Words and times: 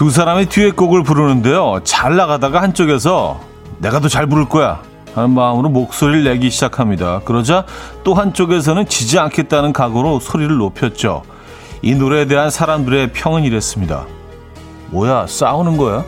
두 0.00 0.08
사람이 0.08 0.46
뒤에 0.46 0.70
곡을 0.70 1.02
부르는데요. 1.02 1.80
잘 1.84 2.16
나가다가 2.16 2.62
한쪽에서 2.62 3.38
내가 3.80 4.00
더 4.00 4.08
잘 4.08 4.26
부를 4.26 4.48
거야 4.48 4.80
하는 5.14 5.28
마음으로 5.32 5.68
목소리를 5.68 6.24
내기 6.24 6.48
시작합니다. 6.48 7.20
그러자 7.26 7.66
또 8.02 8.14
한쪽에서는 8.14 8.86
지지 8.86 9.18
않겠다는 9.18 9.74
각오로 9.74 10.20
소리를 10.20 10.56
높였죠. 10.56 11.22
이 11.82 11.94
노래에 11.94 12.24
대한 12.24 12.48
사람들의 12.48 13.12
평은 13.12 13.44
이랬습니다. 13.44 14.06
뭐야, 14.86 15.26
싸우는 15.28 15.76
거야? 15.76 16.02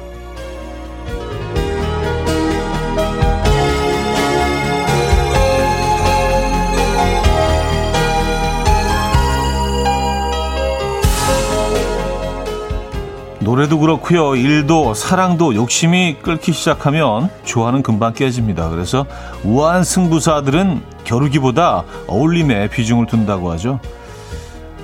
노래도 13.43 13.79
그렇고요. 13.79 14.37
일도 14.37 14.95
사랑도 14.95 15.55
욕심이 15.55 16.17
끓기 16.23 16.53
시작하면 16.53 17.29
조화는 17.45 17.83
금방 17.83 18.13
깨집니다. 18.13 18.69
그래서 18.69 19.07
우아한 19.45 19.85
승부사들은 19.85 20.83
겨루기보다 21.05 21.85
어울림에 22.07 22.69
비중을 22.69 23.07
둔다고 23.07 23.51
하죠. 23.53 23.81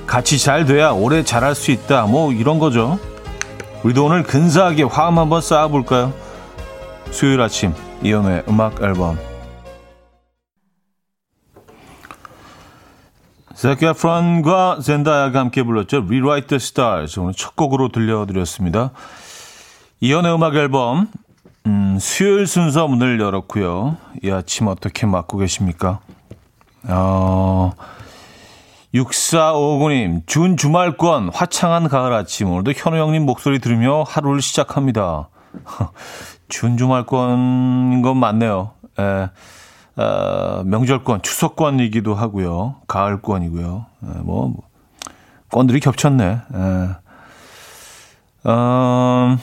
같이 0.07 0.39
잘 0.39 0.65
돼야 0.65 0.91
오래 0.91 1.23
잘할 1.23 1.55
수 1.55 1.71
있다. 1.71 2.07
뭐 2.07 2.33
이런 2.33 2.59
거죠. 2.59 2.99
우리도 3.85 4.05
오늘 4.07 4.24
근사하게 4.24 4.85
화음 4.85 5.19
한번 5.19 5.41
쌓아볼까요? 5.41 6.13
수요일 7.10 7.41
아침 7.41 7.73
이연의 8.02 8.43
음악 8.49 8.82
앨범 8.82 9.19
자키 13.60 13.87
에프런과 13.87 14.78
젠다야가 14.80 15.40
함께 15.40 15.64
불렀죠. 15.64 16.04
Rewrite 16.04 16.46
the 16.46 16.56
Stars. 16.59 17.18
오늘 17.18 17.34
첫 17.34 17.56
곡으로 17.56 17.88
들려드렸습니다. 17.88 18.92
이연의 19.98 20.32
음악 20.32 20.54
앨범 20.54 21.09
음, 21.66 21.98
수요일 22.01 22.46
순서 22.46 22.86
문을 22.86 23.18
열었고요. 23.18 23.96
이 24.23 24.30
아침 24.30 24.68
어떻게 24.68 25.06
맞고 25.06 25.38
계십니까? 25.38 25.98
어, 26.86 27.73
6459님, 28.95 30.24
준 30.29 30.56
주말권, 30.56 31.30
화창한 31.34 31.88
가을 31.88 32.12
아침. 32.12 32.52
오늘도 32.52 32.74
현우 32.76 32.96
형님 32.96 33.26
목소리 33.26 33.59
들으며 33.59 34.04
하루를 34.04 34.40
시작합니다. 34.40 35.30
준 36.48 36.76
주말권인 36.76 38.02
건 38.02 38.16
맞네요. 38.18 38.70
예. 39.01 39.30
어, 39.99 40.63
명절권, 40.65 41.23
추석권이기도 41.23 42.15
하고요. 42.15 42.77
가을권이고요. 42.87 43.87
에, 44.04 44.09
예, 44.15 44.18
뭐, 44.21 44.49
뭐, 44.49 44.63
권들이 45.51 45.80
겹쳤네. 45.80 46.24
에. 46.24 46.38
예. 46.54 46.88
어, 48.45 49.37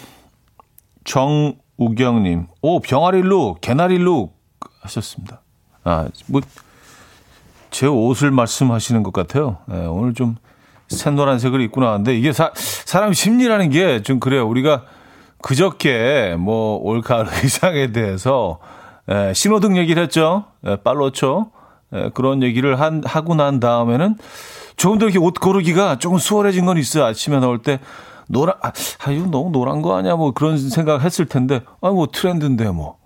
정우경님, 1.03 2.48
오, 2.61 2.80
병아리 2.80 3.22
룩, 3.22 3.59
개나리 3.59 3.98
룩 3.98 4.33
하셨습니다. 4.81 5.42
아, 5.83 6.08
뭐, 6.28 6.42
제 7.70 7.86
옷을 7.88 8.31
말씀하시는 8.31 9.03
것 9.03 9.11
같아요. 9.11 9.58
에, 9.70 9.83
예, 9.83 9.86
오늘 9.88 10.14
좀 10.14 10.38
새노란색을 10.88 11.59
입고 11.61 11.81
나왔는데, 11.81 12.16
이게 12.17 12.31
사, 12.31 12.52
사람 12.56 13.11
심리라는 13.11 13.72
게 13.72 14.02
좀 14.03 14.22
그래요. 14.22 14.48
우리가 14.48 14.83
그저께 15.42 16.38
뭐, 16.39 16.78
올 16.78 17.02
가을 17.02 17.28
의상에 17.44 17.92
대해서 17.92 18.60
에, 19.10 19.30
예, 19.30 19.33
신호등 19.33 19.77
얘기를 19.77 20.02
했죠. 20.04 20.45
에, 20.66 20.71
예, 20.71 20.76
빨로초. 20.77 21.52
에, 21.93 22.05
예, 22.05 22.10
그런 22.14 22.42
얘기를 22.43 22.80
한, 22.80 23.02
하고 23.05 23.36
난 23.36 23.60
다음에는 23.60 24.16
조금 24.77 24.98
더 24.99 25.05
이렇게 25.05 25.20
옷 25.20 25.33
고르기가 25.39 25.99
조금 25.99 26.17
수월해진 26.17 26.66
건 26.66 26.77
있어요. 26.77 27.05
아침에 27.05 27.39
나올 27.39 27.61
때. 27.61 27.80
노란, 28.27 28.55
아, 28.64 28.71
아, 29.05 29.11
이거 29.11 29.27
너무 29.27 29.52
노란 29.52 29.83
거 29.83 29.95
아니야? 29.95 30.16
뭐 30.16 30.32
그런 30.32 30.58
생각 30.58 31.02
했을 31.04 31.27
텐데, 31.27 31.61
아, 31.82 31.89
뭐 31.92 32.08
트렌드인데 32.11 32.71
뭐. 32.71 32.98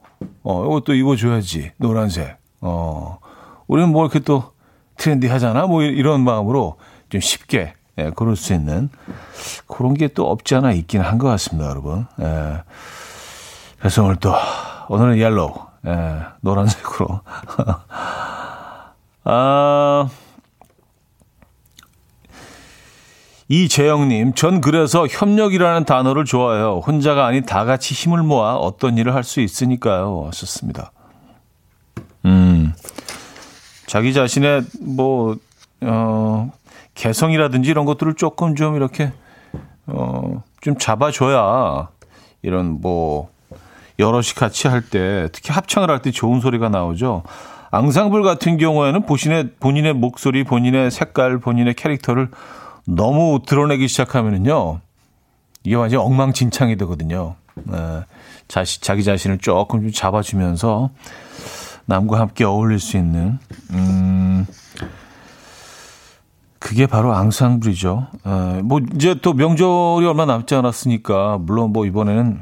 어, 0.44 0.64
이것도 0.66 0.94
입어줘야지. 0.94 1.74
노란색. 1.78 2.38
어, 2.62 3.20
우리는 3.68 3.90
뭐 3.90 4.04
이렇게 4.06 4.20
또 4.20 4.52
트렌디 4.98 5.28
하잖아? 5.28 5.68
뭐 5.68 5.84
이런 5.84 6.22
마음으로 6.24 6.78
좀 7.10 7.20
쉽게, 7.22 7.74
예, 7.98 8.10
고를 8.12 8.38
수 8.38 8.54
있는 8.54 8.90
그런 9.68 9.94
게 9.94 10.08
또 10.08 10.30
없지 10.32 10.56
않아 10.56 10.72
있긴 10.72 11.02
한 11.02 11.18
것 11.18 11.28
같습니다, 11.28 11.70
여러분. 11.70 12.06
예. 12.22 12.62
그래서 13.80 14.04
오늘 14.04 14.16
또, 14.18 14.34
오늘은 14.88 15.18
yellow. 15.18 15.52
예, 15.88 16.20
노란색으로. 16.42 17.22
아, 19.26 20.10
이재영님, 23.48 24.34
전 24.36 24.62
그래서 24.62 25.08
협력이라는 25.08 25.86
단어를 25.86 26.26
좋아해요. 26.26 26.82
혼자가 26.86 27.26
아닌 27.26 27.46
다 27.46 27.66
같이 27.66 27.96
힘을 27.96 28.22
모아 28.22 28.56
어떤 28.56 28.98
일을 28.98 29.16
할 29.16 29.24
수 29.24 29.42
있으니까요. 29.42 30.26
하셨습니다. 30.28 30.92
음, 32.26 32.74
자기 33.88 34.14
자신의 34.14 34.64
뭐, 34.82 35.36
어, 35.82 36.52
개성이라든지 36.94 37.70
이런 37.70 37.86
것들을 37.86 38.14
조금 38.16 38.56
좀 38.56 38.76
이렇게, 38.76 39.12
어, 39.88 40.44
좀 40.62 40.78
잡아줘야 40.78 41.90
이런 42.44 42.80
뭐, 42.82 43.30
여럿이 44.00 44.30
같이 44.36 44.68
할 44.68 44.82
때 44.82 45.28
특히 45.32 45.52
합창을 45.52 45.90
할 45.90 46.02
때 46.02 46.12
좋은 46.12 46.40
소리가 46.40 46.70
나오죠. 46.70 47.24
앙상블 47.72 48.24
같은 48.24 48.58
경우에는 48.58 49.06
본인의, 49.06 49.52
본인의 49.60 49.94
목소리, 49.94 50.44
본인의 50.44 50.90
색깔, 50.90 51.40
본인의 51.40 51.76
캐릭터를 51.76 52.30
너무 52.88 53.42
드러내기 53.46 53.88
시작하면은요. 53.88 54.80
이게 55.64 55.76
완전 55.76 56.00
엉망진창이 56.02 56.78
되거든요. 56.78 57.36
네. 57.66 58.02
자시, 58.48 58.82
자기 58.82 59.04
자신을 59.04 59.38
조금 59.38 59.82
좀 59.82 59.92
잡아주면서 59.92 60.90
남과 61.86 62.20
함께 62.20 62.44
어울릴 62.44 62.80
수 62.80 62.98
있는, 62.98 63.38
음, 63.72 64.48
그게 66.58 66.88
바로 66.88 67.14
앙상블이죠. 67.14 68.08
에, 68.26 68.62
뭐, 68.64 68.80
이제 68.96 69.16
또 69.22 69.34
명절이 69.34 70.06
얼마 70.08 70.26
남지 70.26 70.56
않았으니까, 70.56 71.38
물론 71.42 71.72
뭐 71.72 71.86
이번에는 71.86 72.42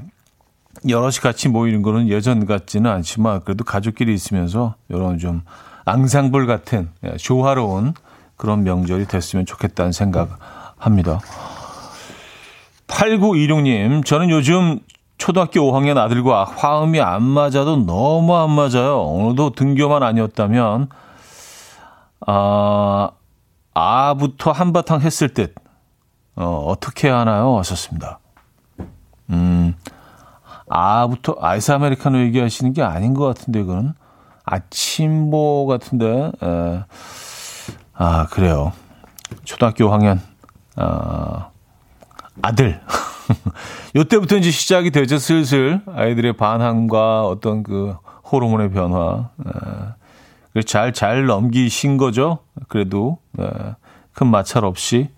여럿이 0.88 1.18
같이 1.18 1.50
모이는 1.50 1.82
거는 1.82 2.10
예전 2.10 2.46
같지는 2.46 2.90
않지만 2.92 3.42
그래도 3.44 3.64
가족끼리 3.64 4.14
있으면서 4.14 4.76
이런 4.90 5.18
좀 5.18 5.42
앙상블 5.86 6.46
같은 6.48 6.90
예, 7.04 7.18
조화로운 7.18 7.94
그런 8.36 8.64
명절이 8.64 9.08
됐으면 9.08 9.46
좋겠다는 9.46 9.92
생각합니다. 9.92 11.20
8926님, 12.88 14.06
저는 14.06 14.30
요즘 14.30 14.80
초등학교 15.18 15.62
5학년 15.62 15.98
아들과 15.98 16.46
화음이 16.46 17.02
안 17.02 17.24
맞아도 17.24 17.78
너무 17.78 18.36
안 18.36 18.52
맞아요. 18.52 19.02
오늘도 19.02 19.52
등교만 19.52 20.04
아니었다면, 20.04 20.90
아, 22.28 23.10
아부터 23.74 24.52
한바탕 24.52 25.02
했을 25.02 25.34
듯, 25.34 25.56
어, 26.36 26.66
어떻게 26.68 27.10
하나요? 27.10 27.58
하셨습니다. 27.58 28.20
음, 29.32 29.76
아부터 30.70 31.36
아이스 31.40 31.72
아메리카노 31.72 32.20
얘기하시는 32.20 32.74
게 32.74 32.82
아닌 32.84 33.14
것 33.14 33.26
같은데 33.26 33.62
이거는. 33.62 33.94
아침보 34.46 35.66
같은데 35.68 36.32
에. 36.42 36.84
아 37.94 38.28
그래요. 38.28 38.72
초등학교 39.44 39.86
5학년 39.86 40.20
아, 40.78 41.50
아들. 42.42 42.80
요때부터 43.96 44.38
이제 44.38 44.52
시작이 44.52 44.92
되죠 44.92 45.18
슬슬. 45.18 45.82
아이들의 45.88 46.34
반항과 46.38 47.26
어떤 47.26 47.64
그 47.64 47.96
호르몬의 48.32 48.72
변화 48.72 49.30
잘잘 50.54 50.94
잘 50.94 51.26
넘기신 51.26 51.98
거죠. 51.98 52.40
그래도 52.68 53.18
에, 53.40 53.48
큰 54.14 54.28
마찰 54.28 54.64
없이. 54.66 55.10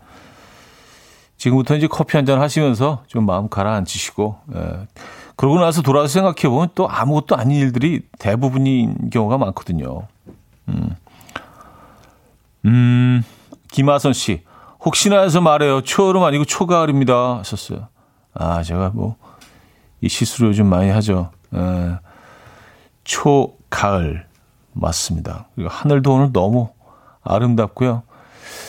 지금부터 1.38 1.76
이제 1.76 1.88
커피 1.88 2.18
한 2.18 2.26
잔 2.26 2.42
하시면서 2.42 3.04
좀 3.08 3.26
마음 3.26 3.48
가라앉히시고 3.50 4.38
에, 4.56 4.88
그러고 5.40 5.58
나서 5.58 5.82
돌아서 5.82 6.08
생각해 6.10 6.54
보면 6.54 6.68
또 6.76 6.90
아무것도 6.90 7.38
아닌 7.38 7.62
일들이 7.62 8.02
대부분인 8.20 9.10
경우가 9.10 9.38
많거든요. 9.38 10.06
음. 10.68 10.90
음, 12.66 13.24
김하선 13.72 14.12
씨. 14.12 14.42
혹시나 14.84 15.22
해서 15.22 15.40
말해요. 15.40 15.80
초여름 15.80 16.24
아니고 16.24 16.44
초가을입니다. 16.44 17.38
하셨어요. 17.38 17.88
아, 18.34 18.64
제가 18.64 18.92
뭐, 18.94 19.16
이 20.02 20.10
시술을 20.10 20.50
요즘 20.50 20.66
많이 20.66 20.90
하죠. 20.90 21.32
에, 21.56 21.60
초가을. 23.06 24.28
맞습니다. 24.74 25.48
그리고 25.56 25.70
하늘도 25.70 26.14
오늘 26.14 26.34
너무 26.34 26.68
아름답고요. 27.24 28.04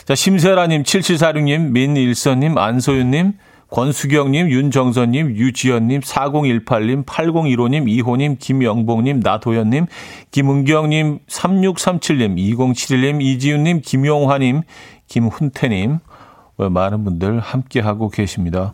자, 0.05 0.15
심세라님, 0.15 0.83
7746님, 0.83 1.71
민일선님, 1.71 2.57
안소윤님, 2.57 3.33
권수경님, 3.71 4.49
윤정선님, 4.49 5.37
유지연님, 5.37 6.01
4018님, 6.01 7.05
8015님, 7.05 7.89
이호님, 7.89 8.35
김영봉님, 8.37 9.21
나도현님, 9.21 9.85
김은경님, 10.31 11.19
3637님, 11.25 12.35
2071님, 12.37 13.21
이지윤님, 13.21 13.81
김용화님, 13.81 14.63
김훈태님, 15.07 15.99
많은 16.57 17.03
분들 17.05 17.39
함께하고 17.39 18.09
계십니다. 18.09 18.73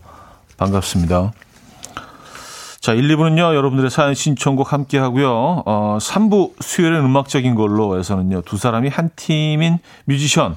반갑습니다. 0.57 1.31
자, 2.79 2.94
1, 2.94 3.07
2부는요, 3.07 3.53
여러분들의 3.53 3.91
사연 3.91 4.15
신청곡 4.15 4.73
함께 4.73 4.97
하고요. 4.97 5.63
어, 5.65 5.97
3부 6.01 6.53
수요일은 6.59 7.05
음악적인 7.05 7.53
걸로 7.53 7.99
해서는요, 7.99 8.41
두 8.41 8.57
사람이 8.57 8.89
한 8.89 9.11
팀인 9.15 9.77
뮤지션, 10.05 10.55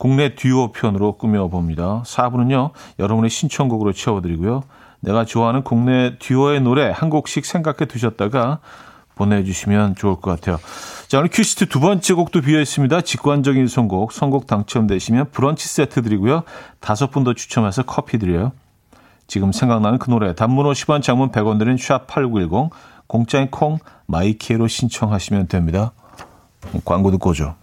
국내 0.00 0.34
듀오 0.34 0.72
편으로 0.72 1.18
꾸며봅니다. 1.18 2.04
4부는요, 2.06 2.70
여러분의 2.98 3.28
신청곡으로 3.28 3.92
채워드리고요. 3.92 4.62
내가 5.00 5.26
좋아하는 5.26 5.62
국내 5.62 6.16
듀오의 6.18 6.62
노래 6.62 6.90
한 6.90 7.10
곡씩 7.10 7.44
생각해 7.44 7.84
두셨다가 7.86 8.60
보내주시면 9.14 9.96
좋을 9.96 10.16
것 10.16 10.30
같아요. 10.30 10.58
자, 11.08 11.18
오늘 11.18 11.28
큐시트 11.30 11.66
두 11.66 11.80
번째 11.80 12.14
곡도 12.14 12.40
비어 12.40 12.62
있습니다. 12.62 13.02
직관적인 13.02 13.66
선곡, 13.66 14.12
선곡 14.12 14.46
당첨되시면 14.46 15.32
브런치 15.32 15.68
세트 15.68 16.00
드리고요. 16.00 16.44
다섯 16.80 17.10
분 17.10 17.22
더 17.24 17.34
추첨해서 17.34 17.82
커피 17.82 18.18
드려요. 18.18 18.52
지금 19.26 19.52
생각나는 19.52 19.98
그 19.98 20.08
노래 20.08 20.34
단문 20.34 20.64
50원 20.64 21.02
장문 21.02 21.30
100원 21.30 21.58
드린 21.58 21.76
샵8910 21.76 22.70
공짜인 23.06 23.50
콩 23.50 23.78
마이케이로 24.06 24.66
신청하시면 24.66 25.48
됩니다. 25.48 25.92
광고 26.86 27.10
듣고 27.10 27.30
오죠. 27.30 27.54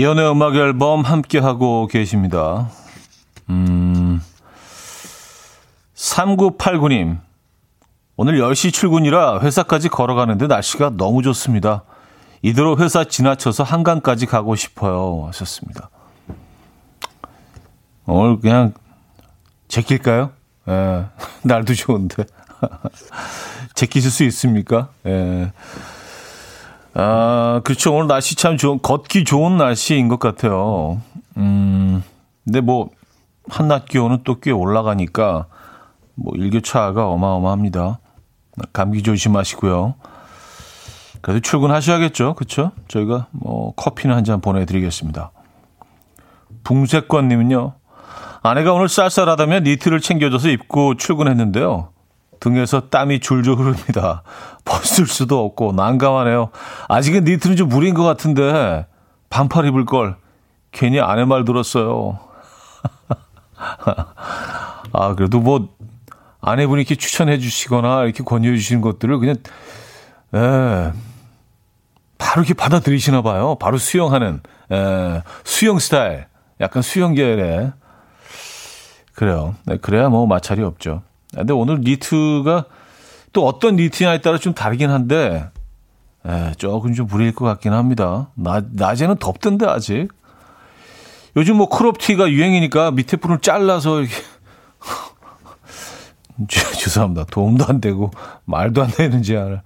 이연의 0.00 0.30
음악 0.30 0.56
앨범 0.56 1.02
함께 1.02 1.38
하고 1.38 1.86
계십니다. 1.86 2.70
음. 3.50 4.18
3989님. 5.94 7.18
오늘 8.16 8.38
10시 8.38 8.72
출근이라 8.72 9.40
회사까지 9.40 9.90
걸어가는데 9.90 10.46
날씨가 10.46 10.92
너무 10.96 11.20
좋습니다. 11.20 11.82
이대로 12.40 12.78
회사 12.78 13.04
지나쳐서 13.04 13.62
한강까지 13.62 14.24
가고 14.24 14.56
싶어요. 14.56 15.26
하셨습니다. 15.26 15.90
오늘 18.06 18.40
그냥 18.40 18.72
제낄까요? 19.68 20.30
예, 20.66 21.04
날도 21.44 21.74
좋은데. 21.74 22.24
제끼실 23.74 24.10
수 24.10 24.24
있습니까? 24.24 24.88
예. 25.04 25.52
아, 26.94 27.60
그렇죠. 27.64 27.94
오늘 27.94 28.08
날씨 28.08 28.34
참 28.34 28.56
좋은, 28.56 28.80
걷기 28.82 29.24
좋은 29.24 29.56
날씨인 29.56 30.08
것 30.08 30.18
같아요. 30.18 31.00
음, 31.36 32.02
근데 32.44 32.60
뭐, 32.60 32.90
한낮 33.48 33.86
기온은 33.86 34.22
또 34.24 34.40
꽤 34.40 34.50
올라가니까, 34.50 35.46
뭐, 36.14 36.34
일교차가 36.36 37.08
어마어마합니다. 37.08 38.00
감기 38.72 39.02
조심하시고요. 39.02 39.94
그래도 41.22 41.40
출근하셔야겠죠. 41.40 42.34
그쵸? 42.34 42.72
저희가 42.88 43.28
뭐, 43.30 43.72
커피는 43.74 44.14
한 44.16 44.24
잔 44.24 44.40
보내드리겠습니다. 44.40 45.30
붕세권님은요, 46.64 47.72
아내가 48.42 48.72
오늘 48.72 48.88
쌀쌀하다면 48.88 49.64
니트를 49.64 50.00
챙겨줘서 50.00 50.48
입고 50.48 50.96
출근했는데요. 50.96 51.88
등에서 52.40 52.88
땀이 52.88 53.20
줄줄 53.20 53.54
흐릅니다. 53.54 54.22
벗을 54.64 55.06
수도 55.06 55.44
없고 55.44 55.72
난감하네요. 55.72 56.50
아직은 56.88 57.24
니트는 57.24 57.56
좀 57.56 57.68
무리인 57.68 57.94
것 57.94 58.02
같은데 58.02 58.86
반팔 59.28 59.66
입을 59.66 59.84
걸 59.84 60.16
괜히 60.72 61.00
아내 61.00 61.24
말 61.24 61.44
들었어요. 61.44 62.18
아 64.92 65.14
그래도 65.14 65.40
뭐 65.40 65.68
아내분이 66.40 66.80
이렇게 66.80 66.94
추천해 66.94 67.38
주시거나 67.38 68.04
이렇게 68.04 68.24
권유해 68.24 68.56
주시는 68.56 68.80
것들을 68.80 69.18
그냥 69.18 69.36
에 70.34 70.92
바로 72.18 72.42
이렇게 72.42 72.54
받아들이시나 72.54 73.22
봐요. 73.22 73.56
바로 73.60 73.76
수영하는 73.76 74.40
에, 74.70 75.22
수영 75.44 75.78
스타일, 75.78 76.26
약간 76.60 76.82
수영 76.82 77.14
계열의 77.14 77.72
그래요. 79.14 79.54
네, 79.64 79.76
그래야 79.76 80.08
뭐 80.08 80.26
마찰이 80.26 80.62
없죠. 80.62 81.02
근데 81.34 81.52
오늘 81.52 81.80
니트가 81.80 82.64
또 83.32 83.46
어떤 83.46 83.76
니트냐에 83.76 84.20
따라 84.20 84.38
좀 84.38 84.54
다르긴 84.54 84.90
한데, 84.90 85.48
에, 86.26 86.52
조금 86.58 86.92
좀 86.94 87.06
무리일 87.06 87.34
것 87.34 87.44
같긴 87.44 87.72
합니다. 87.72 88.30
나, 88.34 88.62
낮에는 88.72 89.16
덥던데, 89.16 89.66
아직. 89.66 90.08
요즘 91.36 91.56
뭐 91.56 91.68
크롭티가 91.68 92.30
유행이니까 92.30 92.90
밑에 92.90 93.16
부분을 93.16 93.40
잘라서 93.40 94.00
이렇게. 94.00 94.14
죄송합니다. 96.48 97.26
도움도 97.30 97.66
안 97.68 97.80
되고, 97.80 98.10
말도 98.44 98.82
안 98.82 98.90
되는지 98.90 99.36
알아. 99.36 99.62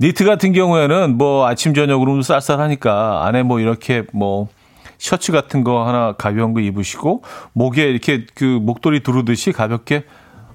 니트 0.00 0.24
같은 0.24 0.52
경우에는 0.52 1.18
뭐 1.18 1.46
아침, 1.46 1.74
저녁으로 1.74 2.22
쌀쌀하니까 2.22 3.26
안에 3.26 3.42
뭐 3.42 3.58
이렇게 3.58 4.04
뭐 4.12 4.48
셔츠 4.98 5.32
같은 5.32 5.64
거 5.64 5.86
하나 5.86 6.12
가벼운 6.12 6.54
거 6.54 6.60
입으시고, 6.60 7.24
목에 7.52 7.82
이렇게 7.88 8.26
그 8.34 8.44
목도리 8.44 9.00
두르듯이 9.00 9.50
가볍게 9.50 10.04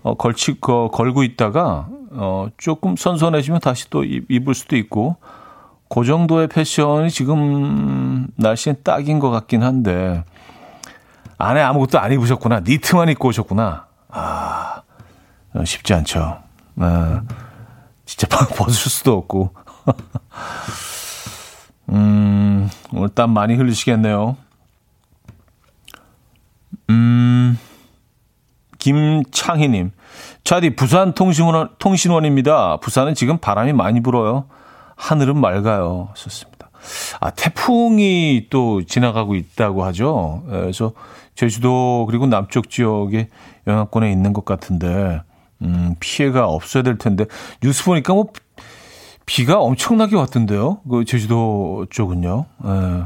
어, 0.04 0.16
걸치, 0.16 0.60
거, 0.60 0.90
걸고 0.92 1.24
있다가, 1.24 1.88
어, 2.12 2.48
조금 2.58 2.96
선선해지면 2.96 3.60
다시 3.60 3.90
또 3.90 4.04
입을 4.04 4.54
수도 4.54 4.76
있고, 4.78 5.18
그 5.90 6.04
정도의 6.04 6.48
패션이 6.48 7.10
지금 7.10 8.28
날씨엔 8.36 8.78
딱인 8.84 9.20
것 9.20 9.30
같긴 9.30 9.64
한데, 9.64 10.24
안에 11.38 11.62
아무것도 11.62 12.00
안 12.00 12.12
입으셨구나. 12.12 12.60
니트만 12.60 13.10
입고 13.10 13.30
오셨구나. 13.30 13.88
아, 14.10 14.82
어, 15.54 15.66
쉽지 15.66 15.94
않죠. 15.94 16.40
아, 16.78 17.22
진짜 18.06 18.28
벗을 18.56 18.92
수도 18.92 19.18
없고. 19.18 19.54
음, 21.90 22.70
오늘 22.94 23.10
땀 23.10 23.32
많이 23.32 23.56
흘리시겠네요. 23.56 24.38
음, 26.90 27.58
김창희님, 28.80 29.92
차디 30.44 30.76
부산 30.76 31.14
통신원, 31.14 31.70
통신원입니다. 31.80 32.78
부산은 32.78 33.16
지금 33.16 33.38
바람이 33.38 33.74
많이 33.74 34.02
불어요. 34.02 34.46
하늘은 34.96 35.40
맑아요. 35.40 36.10
좋습니다. 36.14 36.70
아, 37.20 37.30
태풍이 37.32 38.48
또 38.50 38.84
지나가고 38.84 39.36
있다고 39.36 39.84
하죠. 39.86 40.44
예, 40.48 40.52
그래서 40.60 40.94
제주도 41.36 42.06
그리고 42.08 42.28
남쪽 42.28 42.70
지역에 42.70 43.30
영향권에 43.68 44.12
있는 44.12 44.34
것 44.34 44.46
같은데, 44.46 45.22
음, 45.62 45.96
피해가 46.00 46.48
없어야 46.48 46.84
될 46.84 46.98
텐데, 46.98 47.26
뉴스 47.62 47.84
보니까 47.86 48.14
뭐, 48.14 48.28
비가 49.26 49.60
엄청나게 49.60 50.16
왔던데요. 50.16 50.82
그 50.90 51.06
제주도 51.06 51.86
쪽은요. 51.90 52.46
예, 52.66 53.04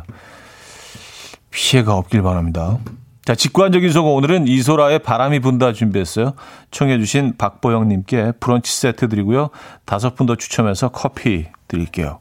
피해가 1.52 1.96
없길 1.96 2.22
바랍니다. 2.22 2.80
자, 3.26 3.36
직관적인 3.36 3.90
소고 3.92 4.16
오늘은 4.16 4.48
이소라의 4.50 5.00
바람이 5.00 5.40
분다 5.40 5.72
준비했어요. 5.72 6.34
청해주신 6.72 7.38
박보영님께 7.38 8.34
브런치 8.40 8.72
세트 8.76 9.08
드리고요. 9.08 9.50
다섯 9.86 10.16
분 10.16 10.28
더 10.28 10.36
추첨해서 10.36 10.90
커피 10.90 11.48
드릴게요. 11.68 12.20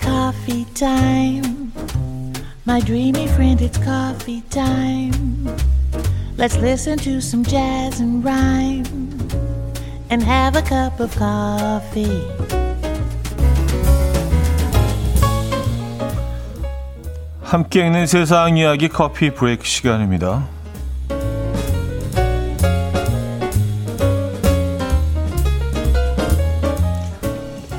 Coffee 0.00 0.64
time. 0.74 1.70
My 2.66 2.80
dreamy 2.80 3.24
friend, 3.28 3.60
it's 3.64 3.78
coffee 3.78 4.42
time. 4.50 5.48
Let's 6.36 6.56
listen 6.58 6.98
to 6.98 7.18
some 7.20 7.44
jazz 7.44 8.00
and 8.00 8.24
rhyme 8.24 8.84
and 10.10 10.22
have 10.24 10.56
a 10.56 10.62
cup 10.62 11.00
of 11.00 11.14
coffee. 11.16 12.22
함께 17.52 17.84
읽는 17.84 18.06
세상 18.06 18.56
이야기 18.56 18.88
커피 18.88 19.28
브레이크 19.28 19.66
시간입니다. 19.66 20.42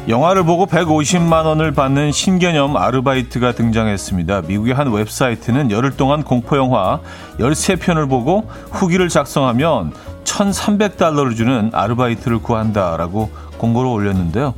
영화를 0.08 0.44
보고 0.44 0.68
150만 0.68 1.46
원을 1.46 1.72
받는 1.72 2.12
신개념 2.12 2.78
아르바이트가 2.78 3.54
등장했습니다. 3.54 4.44
미국의 4.44 4.76
한 4.76 4.94
웹사이트는 4.94 5.72
열흘 5.72 5.98
동안 5.98 6.22
공포 6.22 6.56
영화 6.56 7.00
13편을 7.40 8.08
보고 8.08 8.48
후기를 8.70 9.10
작성하면 9.10 9.92
1,300달러를 10.24 11.36
주는 11.36 11.72
아르바이트를 11.74 12.44
구한다라고 12.44 13.32
공고를 13.58 13.90
올렸는데요. 13.90 14.54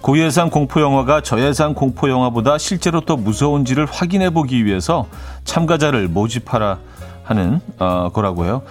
고예산 0.00 0.48
공포 0.48 0.80
영화가 0.80 1.20
저예산 1.20 1.74
공포 1.74 2.08
영화보다 2.08 2.56
실제로 2.56 3.02
더 3.02 3.16
무서운지를 3.16 3.84
확인해 3.84 4.30
보기 4.30 4.64
위해서 4.64 5.06
참가자를 5.44 6.08
모집하라 6.08 6.78
하는 7.22 7.60
어, 7.78 8.08
거라고 8.12 8.44
해요. 8.46 8.62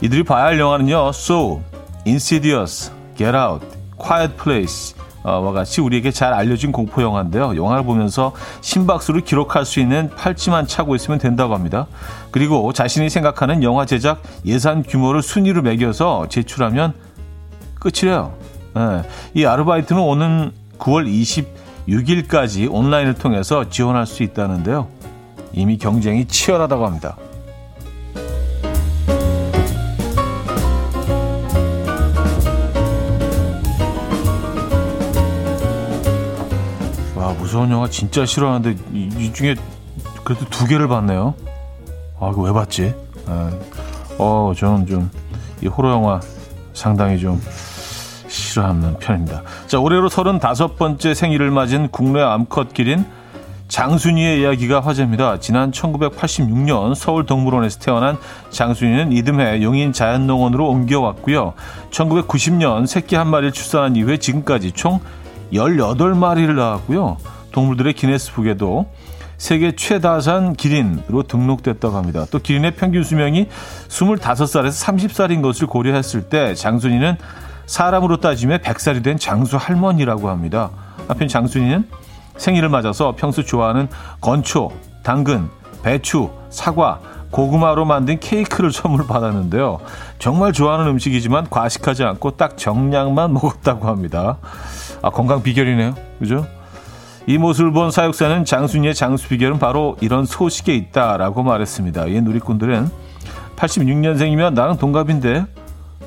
이들이 0.00 0.22
봐야 0.22 0.46
할 0.46 0.58
영화는요. 0.58 1.08
So, 1.08 1.60
Insidious, 2.06 2.90
Get 3.16 3.36
Out, 3.36 3.66
Quiet 3.98 4.34
Place 4.42 4.94
와 5.24 5.52
같이 5.52 5.80
우리에게 5.80 6.10
잘 6.10 6.32
알려진 6.32 6.72
공포 6.72 7.00
영화인데요. 7.02 7.54
영화를 7.54 7.84
보면서 7.84 8.32
심박수를 8.60 9.20
기록할 9.20 9.64
수 9.64 9.78
있는 9.78 10.10
팔찌만 10.16 10.66
차고 10.66 10.96
있으면 10.96 11.20
된다고 11.20 11.54
합니다. 11.54 11.86
그리고 12.32 12.72
자신이 12.72 13.08
생각하는 13.08 13.62
영화 13.62 13.86
제작 13.86 14.20
예산 14.44 14.82
규모를 14.82 15.22
순위로 15.22 15.62
매겨서 15.62 16.26
제출하면 16.28 16.94
끝이래요. 17.78 18.32
네. 18.74 19.02
이 19.34 19.44
아르바이트는 19.44 20.00
오는 20.00 20.52
9월 20.82 21.06
26일까지 21.86 22.68
온라인을 22.70 23.14
통해서 23.14 23.68
지원할 23.68 24.06
수 24.06 24.22
있다는데요. 24.22 24.88
이미 25.52 25.78
경쟁이 25.78 26.26
치열하다고 26.26 26.86
합니다. 26.86 27.16
와 37.14 37.32
무서운 37.34 37.70
영화 37.70 37.88
진짜 37.88 38.26
싫어하는데 38.26 38.76
이, 38.92 39.08
이 39.18 39.32
중에 39.32 39.54
그래도 40.24 40.44
두 40.46 40.66
개를 40.66 40.88
봤네요. 40.88 41.34
아 42.18 42.30
이거 42.32 42.42
왜 42.42 42.52
봤지? 42.52 42.94
아, 43.26 43.50
어 44.18 44.52
저는 44.56 44.86
좀 44.86 45.10
이 45.62 45.68
호러 45.68 45.90
영화 45.92 46.20
상당히 46.74 47.18
좀 47.18 47.40
싫어하는 48.52 48.98
편입니다. 48.98 49.42
자 49.66 49.78
올해로 49.78 50.08
35번째 50.08 51.14
생일을 51.14 51.50
맞은 51.50 51.88
국내 51.90 52.20
암컷 52.20 52.74
기린 52.74 53.04
장순이의 53.68 54.42
이야기가 54.42 54.80
화제입니다. 54.80 55.40
지난 55.40 55.70
1986년 55.70 56.94
서울 56.94 57.24
동물원에서 57.24 57.78
태어난 57.78 58.18
장순이는 58.50 59.12
이듬해 59.12 59.62
용인 59.62 59.94
자연농원으로 59.94 60.68
옮겨왔고요. 60.68 61.54
1990년 61.90 62.86
새끼 62.86 63.16
한 63.16 63.28
마리를 63.28 63.52
출산한 63.52 63.96
이후에 63.96 64.18
지금까지 64.18 64.72
총 64.72 65.00
18마리를 65.54 66.54
낳았고요. 66.54 67.16
동물들의 67.52 67.94
기네스북에도 67.94 68.86
세계 69.38 69.74
최다산 69.74 70.52
기린으로 70.52 71.22
등록됐다고 71.22 71.96
합니다. 71.96 72.26
또 72.30 72.38
기린의 72.38 72.76
평균 72.76 73.02
수명이 73.02 73.48
25살에서 73.88 74.70
30살인 74.86 75.42
것을 75.42 75.66
고려했을 75.66 76.28
때 76.28 76.54
장순이는 76.54 77.16
사람으로 77.72 78.18
따지면 78.18 78.60
100살이 78.60 79.02
된 79.02 79.16
장수 79.16 79.56
할머니라고 79.56 80.28
합니다. 80.28 80.68
한편 81.08 81.26
장순이는 81.26 81.88
생일을 82.36 82.68
맞아서 82.68 83.14
평소 83.16 83.42
좋아하는 83.42 83.88
건초, 84.20 84.70
당근, 85.02 85.48
배추, 85.82 86.28
사과, 86.50 87.00
고구마로 87.30 87.86
만든 87.86 88.20
케이크를 88.20 88.70
선물 88.72 89.06
받았는데요. 89.06 89.80
정말 90.18 90.52
좋아하는 90.52 90.86
음식이지만 90.88 91.48
과식하지 91.48 92.04
않고 92.04 92.32
딱 92.32 92.58
정량만 92.58 93.32
먹었다고 93.32 93.88
합니다. 93.88 94.36
아, 95.00 95.08
건강 95.08 95.42
비결이네요. 95.42 95.94
그죠? 96.18 96.46
이 97.26 97.38
모습을 97.38 97.72
본 97.72 97.90
사육사는 97.90 98.44
장순이의 98.44 98.94
장수 98.94 99.28
비결은 99.28 99.58
바로 99.58 99.96
이런 100.02 100.26
소식에 100.26 100.74
있다라고 100.74 101.42
말했습니다. 101.42 102.06
이 102.08 102.20
누리꾼들은 102.20 102.90
86년생이면 103.56 104.52
나랑 104.52 104.76
동갑인데 104.76 105.46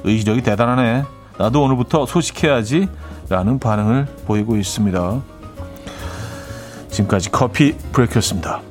의지력이 0.03 0.43
대단하네. 0.43 1.15
나도 1.37 1.63
오늘부터 1.63 2.05
소식해야지 2.05 2.87
라는 3.29 3.59
반응을 3.59 4.05
보이고 4.25 4.55
있습니다. 4.55 5.21
지금까지 6.89 7.31
커피 7.31 7.73
브레이크였습니다. 7.91 8.61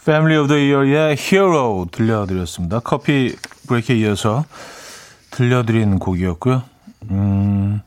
Family 0.00 0.38
of 0.38 0.48
the 0.48 0.72
Year의 0.72 1.16
Hero 1.18 1.86
들려드렸습니다. 1.90 2.80
커피 2.80 3.34
브레이크에 3.66 3.96
이어서 3.98 4.44
들려드린 5.30 5.98
곡이었고요. 5.98 6.62
음, 7.10 7.80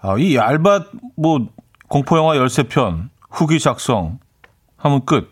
아, 0.00 0.16
이 0.18 0.36
얇아, 0.36 0.84
뭐, 1.16 1.48
공포영화 1.88 2.34
13편, 2.34 3.08
후기 3.30 3.58
작성 3.58 4.18
하면 4.76 5.04
끝. 5.04 5.30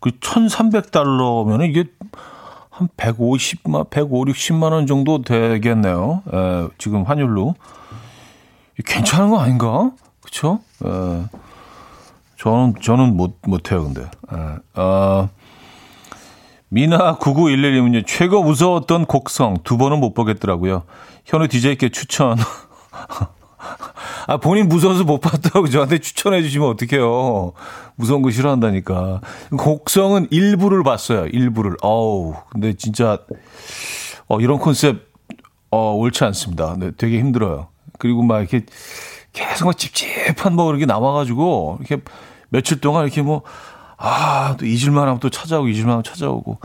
그 0.00 0.10
1,300달러면 0.10 1.68
이게 1.68 1.84
한 2.80 2.88
150만, 2.96 3.90
150, 3.90 4.54
60만 4.54 4.72
원 4.72 4.86
정도 4.86 5.20
되겠네요. 5.20 6.22
에, 6.32 6.68
지금 6.78 7.02
환율로. 7.02 7.54
괜찮은 8.86 9.28
거 9.28 9.38
아닌가? 9.38 9.90
그쵸? 10.22 10.60
에, 10.82 10.88
저는, 12.38 12.74
저는 12.80 13.18
못, 13.18 13.36
못해요, 13.42 13.84
근데. 13.84 14.00
에, 14.00 14.80
어, 14.80 15.28
미나 16.70 17.18
9911님은요, 17.18 18.06
최고 18.06 18.42
무서웠던 18.42 19.04
곡성 19.04 19.58
두 19.62 19.76
번은 19.76 20.00
못 20.00 20.14
보겠더라고요. 20.14 20.84
현우 21.26 21.48
DJ께 21.48 21.90
추천. 21.90 22.38
아, 24.26 24.36
본인 24.36 24.68
무서워서 24.68 25.04
못 25.04 25.20
봤다고 25.20 25.68
저한테 25.68 25.98
추천해 25.98 26.42
주시면 26.42 26.68
어떡해요. 26.68 27.52
무서운 27.96 28.22
거 28.22 28.30
싫어한다니까. 28.30 29.20
곡성은 29.56 30.28
일부를 30.30 30.82
봤어요. 30.82 31.26
일부를. 31.26 31.76
어우, 31.82 32.34
근데 32.50 32.74
진짜, 32.74 33.18
어, 34.28 34.40
이런 34.40 34.58
컨셉, 34.58 35.08
어, 35.70 35.94
옳지 35.94 36.24
않습니다. 36.24 36.76
네, 36.78 36.90
되게 36.96 37.18
힘들어요. 37.18 37.68
그리고 37.98 38.22
막 38.22 38.40
이렇게 38.40 38.64
계속 39.32 39.66
막 39.66 39.78
찝찝한 39.78 40.54
뭐 40.54 40.70
이렇게 40.70 40.86
남아가지고, 40.86 41.78
이렇게 41.80 42.02
며칠 42.48 42.80
동안 42.80 43.04
이렇게 43.04 43.22
뭐, 43.22 43.42
아, 43.96 44.56
또 44.58 44.66
잊을만 44.66 45.06
하면 45.06 45.20
또 45.20 45.30
찾아오고, 45.30 45.68
잊을만 45.68 45.90
하면 45.90 46.02
찾아오고. 46.02 46.58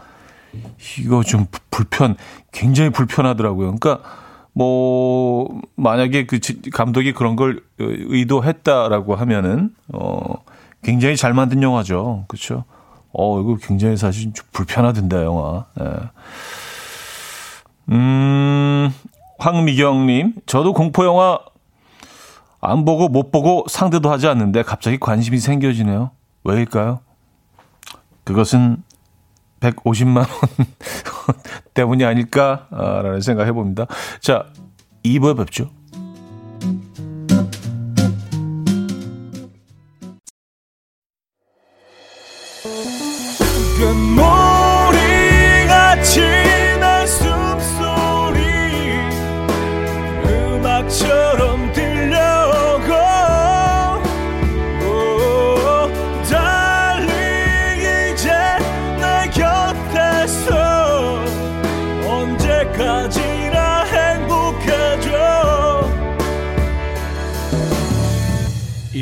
이거 1.00 1.22
좀 1.22 1.48
불편, 1.70 2.16
굉장히 2.52 2.90
불편하더라고요. 2.90 3.76
그러니까, 3.76 4.25
뭐 4.56 5.62
만약에 5.76 6.26
그 6.26 6.40
감독이 6.72 7.12
그런 7.12 7.36
걸 7.36 7.62
의도했다라고 7.78 9.16
하면은 9.16 9.72
어 9.94 10.36
굉장히 10.82 11.18
잘 11.18 11.34
만든 11.34 11.62
영화죠. 11.62 12.24
그렇죠? 12.30 12.64
어 13.12 13.42
이거 13.42 13.58
굉장히 13.62 13.98
사실 13.98 14.34
좀 14.34 14.48
불편하던데 14.54 15.24
영화. 15.24 15.66
예. 15.82 15.86
음 17.90 18.94
황미경 19.40 20.08
님, 20.08 20.34
저도 20.46 20.72
공포 20.72 21.06
영화 21.06 21.38
안 22.62 22.86
보고 22.86 23.10
못 23.10 23.32
보고 23.32 23.66
상대도 23.68 24.10
하지 24.10 24.28
않는데 24.28 24.64
갑자기 24.64 24.98
관심이 24.98 25.38
생겨지네요. 25.38 26.12
왜일까요? 26.46 27.02
그것은 28.24 28.84
150만 29.60 30.18
원 30.18 30.28
때문이 31.74 32.04
아닐까라는 32.06 33.22
생각 33.22 33.48
해 33.48 33.52
봅니다. 33.52 33.86
자, 34.22 34.46
2부에 35.04 35.38
뵙죠. 35.38 35.72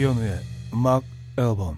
이현우의 0.03 0.39
음악 0.73 1.01
앨범 1.37 1.77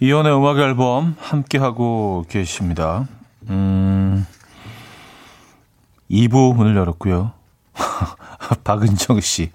이현우의 0.00 0.36
음악 0.36 0.58
앨범 0.58 1.16
함께하고 1.18 2.26
계십니다. 2.28 3.08
음, 3.48 4.26
2부 6.10 6.54
문을 6.54 6.76
열었고요. 6.76 7.32
박은정 8.64 9.20
씨. 9.22 9.50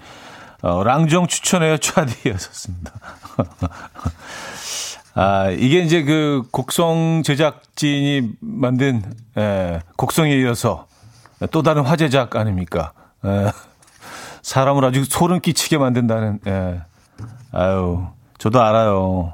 어, 0.64 0.84
랑정 0.84 1.28
추천해요. 1.28 1.78
차디였었습니다. 1.78 2.94
아, 5.14 5.50
이게 5.52 5.82
이제 5.82 6.02
그 6.02 6.42
곡성 6.50 7.22
제작진이 7.24 8.32
만든, 8.40 9.04
에, 9.38 9.82
곡성에 9.98 10.36
이어서 10.38 10.88
또 11.52 11.62
다른 11.62 11.84
화제작 11.84 12.36
아닙니까? 12.36 12.94
에, 13.24 13.52
사람을 14.42 14.84
아주 14.86 15.06
소름 15.06 15.40
끼치게 15.40 15.78
만든다는, 15.78 16.40
예. 16.48 16.82
아유, 17.52 18.06
저도 18.38 18.62
알아요. 18.62 19.34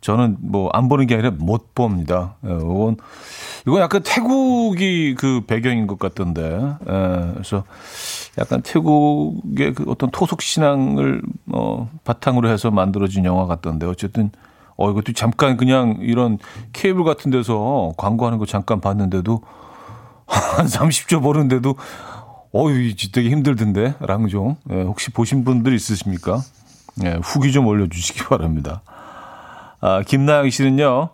저는 0.00 0.36
뭐 0.40 0.70
안 0.72 0.88
보는 0.88 1.06
게 1.06 1.14
아니라 1.14 1.32
못 1.32 1.74
봅니다. 1.74 2.36
예, 2.46 2.52
이건, 2.52 2.96
이건 3.66 3.80
약간 3.80 4.02
태국이 4.04 5.14
그 5.18 5.42
배경인 5.46 5.86
것 5.88 5.98
같던데. 5.98 6.42
예, 6.88 7.30
그래서 7.32 7.64
약간 8.38 8.62
태국의 8.62 9.74
그 9.74 9.84
어떤 9.88 10.10
토속 10.10 10.42
신앙을 10.42 11.22
어, 11.52 11.90
바탕으로 12.04 12.48
해서 12.48 12.70
만들어진 12.70 13.24
영화 13.24 13.46
같던데. 13.46 13.86
어쨌든 13.86 14.30
어, 14.76 14.90
이것도 14.90 15.12
잠깐 15.14 15.56
그냥 15.56 15.96
이런 16.00 16.38
케이블 16.72 17.02
같은 17.02 17.30
데서 17.30 17.94
광고하는 17.96 18.38
거 18.38 18.46
잠깐 18.46 18.80
봤는데도 18.80 19.40
한 20.26 20.66
30초 20.66 21.22
보는데도 21.22 21.74
어유 22.54 22.94
되게 23.12 23.30
힘들던데 23.30 23.94
랑종. 24.00 24.56
예, 24.70 24.82
혹시 24.82 25.10
보신 25.10 25.44
분들 25.44 25.74
있으십니까? 25.74 26.40
예, 27.04 27.18
후기 27.22 27.52
좀 27.52 27.66
올려주시기 27.66 28.24
바랍니다. 28.28 28.82
아, 29.80 30.02
김나영 30.02 30.48
씨는요. 30.50 31.10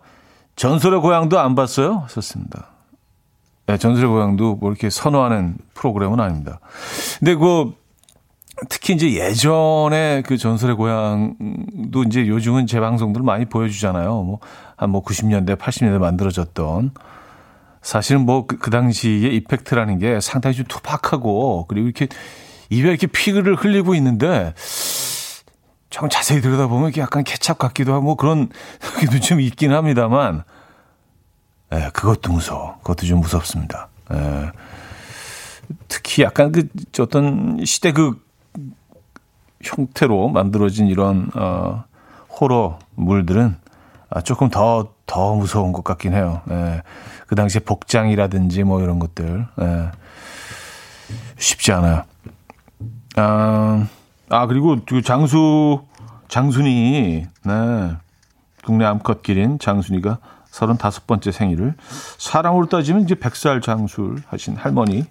전설의 0.55 1.01
고향도 1.01 1.39
안 1.39 1.55
봤어요? 1.55 2.05
썼습니다. 2.09 2.67
네, 3.65 3.77
전설의 3.77 4.09
고향도 4.09 4.55
뭐 4.55 4.71
이렇게 4.71 4.89
선호하는 4.89 5.57
프로그램은 5.73 6.19
아닙니다. 6.19 6.59
근데 7.19 7.35
그 7.35 7.73
특히 8.69 8.93
이제 8.93 9.11
예전에 9.13 10.21
그 10.25 10.37
전설의 10.37 10.75
고향도 10.75 12.03
이제 12.07 12.27
요즘은 12.27 12.67
재방송들 12.67 13.21
많이 13.23 13.45
보여주잖아요. 13.45 14.21
뭐, 14.23 14.39
한 14.75 14.91
뭐 14.91 15.03
90년대, 15.03 15.57
80년대 15.57 15.97
만들어졌던. 15.97 16.91
사실은 17.83 18.25
뭐 18.25 18.47
그, 18.47 18.57
그 18.57 18.71
당시의 18.71 19.35
이펙트라는 19.35 19.99
게 19.99 20.19
상당히 20.19 20.55
좀 20.55 20.65
투박하고 20.67 21.65
그리고 21.67 21.87
이렇게 21.87 22.07
입에 22.69 22.89
이렇게 22.89 23.05
피를 23.07 23.55
흘리고 23.55 23.93
있는데 23.95 24.53
조금 25.89 26.09
자세히 26.09 26.41
들여다보면 26.41 26.89
이게 26.89 27.01
약간 27.01 27.23
케찹 27.23 27.55
같기도 27.55 27.93
하고 27.93 28.03
뭐 28.03 28.15
그런 28.15 28.49
느낌도 28.95 29.19
좀 29.19 29.39
있긴 29.39 29.73
합니다만 29.73 30.43
예, 31.71 31.89
그것도 31.93 32.31
무서워. 32.31 32.77
그것도 32.77 33.05
좀 33.05 33.19
무섭습니다. 33.19 33.89
예. 34.13 34.51
특히 35.87 36.23
약간 36.23 36.51
그 36.51 36.67
어떤 36.99 37.63
시대 37.65 37.91
그 37.91 38.19
형태로 39.61 40.29
만들어진 40.29 40.87
이런 40.87 41.29
어 41.35 41.83
호러물들은 42.39 43.55
아, 44.09 44.21
조금 44.21 44.49
더, 44.49 44.92
더 45.05 45.35
무서운 45.35 45.71
것 45.73 45.83
같긴 45.83 46.13
해요. 46.13 46.41
예. 46.49 46.81
그 47.27 47.35
당시에 47.35 47.61
복장이라든지 47.61 48.63
뭐 48.63 48.81
이런 48.81 48.99
것들. 48.99 49.47
예. 49.61 49.91
쉽지 51.37 51.71
않아요. 51.73 52.03
아, 53.15 53.87
아, 54.29 54.47
그리고 54.47 54.77
그 54.87 55.01
장수, 55.01 55.83
장순이, 56.27 57.27
네. 57.45 57.91
국내 58.63 58.85
암컷 58.85 59.23
기린 59.23 59.59
장순이가 59.59 60.19
35번째 60.51 61.31
생일을 61.31 61.75
사랑으로 62.17 62.67
따지면 62.67 63.03
이제 63.03 63.15
100살 63.15 63.61
장술 63.61 64.23
하신 64.27 64.55
할머니, 64.55 65.05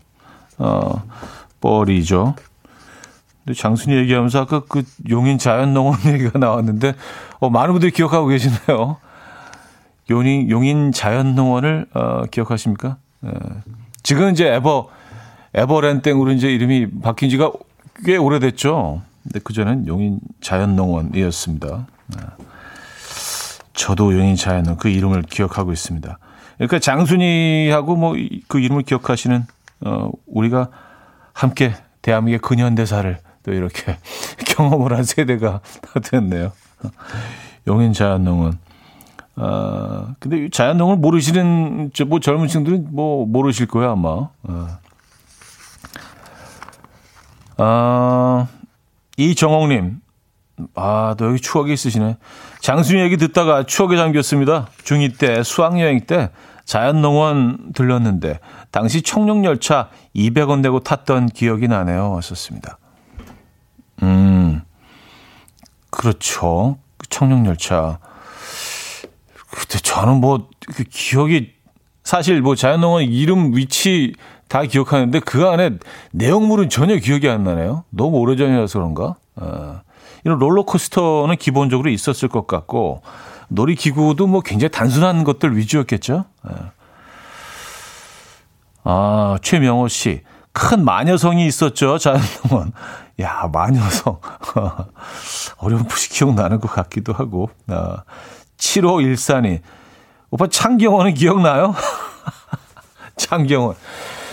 어, 0.58 1.02
뻘이죠. 1.61 2.34
근데 3.44 3.58
장순이 3.58 3.94
얘기하면서 3.96 4.40
아까 4.40 4.62
그 4.68 4.84
용인 5.11 5.38
자연농원 5.38 5.99
얘기가 6.06 6.38
나왔는데, 6.38 6.94
어, 7.40 7.50
많은 7.50 7.72
분들이 7.72 7.92
기억하고 7.92 8.28
계시네요. 8.28 8.96
용인, 10.11 10.50
용인 10.50 10.92
자연농원을, 10.92 11.87
어, 11.94 12.23
기억하십니까? 12.30 12.97
예. 13.25 13.30
지금 14.02 14.30
이제 14.30 14.47
에버, 14.49 14.88
에버랜땡으로 15.54 16.32
이제 16.32 16.52
이름이 16.52 17.00
바뀐 17.00 17.30
지가 17.30 17.52
꽤 18.04 18.16
오래됐죠. 18.16 19.02
근데 19.23 19.38
그전엔 19.40 19.87
용인 19.87 20.18
자연농원이었습니다. 20.40 21.87
예. 22.16 22.44
저도 23.74 24.12
용인 24.12 24.37
자연농원 24.37 24.76
그 24.79 24.88
이름을 24.88 25.22
기억하고 25.22 25.72
있습니다. 25.72 26.18
그러니까 26.57 26.79
장순이하고 26.79 27.96
뭐 27.96 28.14
그 28.48 28.61
이름을 28.61 28.83
기억하시는, 28.83 29.46
어, 29.87 30.11
우리가 30.26 30.68
함께 31.33 31.74
대한민국의 32.03 32.40
근현대사를 32.40 33.18
또 33.44 33.53
이렇게 33.53 33.96
경험을 34.46 34.92
한 34.92 35.05
세대가 35.05 35.61
됐네요. 36.05 36.53
용인 37.66 37.92
자연농원. 37.92 38.59
아, 39.37 40.14
근데 40.18 40.49
자연농을 40.51 40.97
모르시는, 40.97 41.90
저, 41.95 42.05
뭐 42.05 42.21
젊은 42.21 42.49
층들은 42.49 42.88
뭐 42.90 43.27
모르실 43.27 43.66
거예요, 43.66 43.92
아마. 43.92 44.29
아, 44.42 44.79
아 47.57 48.49
이정옥님. 49.16 50.01
아, 50.75 51.14
너 51.18 51.27
여기 51.27 51.40
추억이 51.40 51.73
있으시네. 51.73 52.18
장순이 52.61 53.01
얘기 53.01 53.16
듣다가 53.16 53.64
추억에 53.64 53.97
잠겼습니다. 53.97 54.68
중2 54.85 55.18
때 55.18 55.42
수학여행 55.42 56.07
때 56.07 56.31
자연농원 56.64 57.73
들렀는데 57.75 58.38
당시 58.71 59.03
청룡열차 59.03 59.88
200원 60.14 60.61
내고 60.61 60.81
탔던 60.81 61.27
기억이 61.27 61.68
나네요. 61.68 62.12
왔었습니다. 62.12 62.79
음, 64.03 64.62
그렇죠. 65.90 66.79
청룡열차. 67.09 67.99
그때 69.52 69.78
저는 69.78 70.20
뭐, 70.20 70.48
그 70.74 70.82
기억이, 70.84 71.52
사실 72.02 72.40
뭐 72.40 72.54
자연농원 72.54 73.04
이름, 73.04 73.54
위치 73.54 74.14
다 74.48 74.62
기억하는데 74.62 75.20
그 75.20 75.46
안에 75.46 75.72
내용물은 76.12 76.68
전혀 76.68 76.96
기억이 76.96 77.28
안 77.28 77.44
나네요. 77.44 77.84
너무 77.90 78.18
오래전이라서 78.18 78.78
그런가? 78.78 79.16
어, 79.36 79.80
이런 80.24 80.38
롤러코스터는 80.38 81.36
기본적으로 81.36 81.90
있었을 81.90 82.28
것 82.28 82.46
같고, 82.46 83.02
놀이기구도 83.48 84.26
뭐 84.26 84.40
굉장히 84.40 84.70
단순한 84.70 85.24
것들 85.24 85.56
위주였겠죠. 85.56 86.24
어. 86.44 86.70
아, 88.84 89.38
최명호 89.42 89.88
씨. 89.88 90.22
큰 90.52 90.84
마녀성이 90.84 91.46
있었죠, 91.46 91.98
자연농원. 91.98 92.72
야, 93.20 93.48
마녀성. 93.52 94.18
어렴풋이 95.58 96.10
기억나는 96.10 96.60
것 96.60 96.70
같기도 96.70 97.12
하고. 97.12 97.50
아, 97.68 98.02
7514님. 98.62 99.61
오빠 100.31 100.46
창경원은 100.46 101.14
기억나요? 101.14 101.75
창경원. 103.16 103.75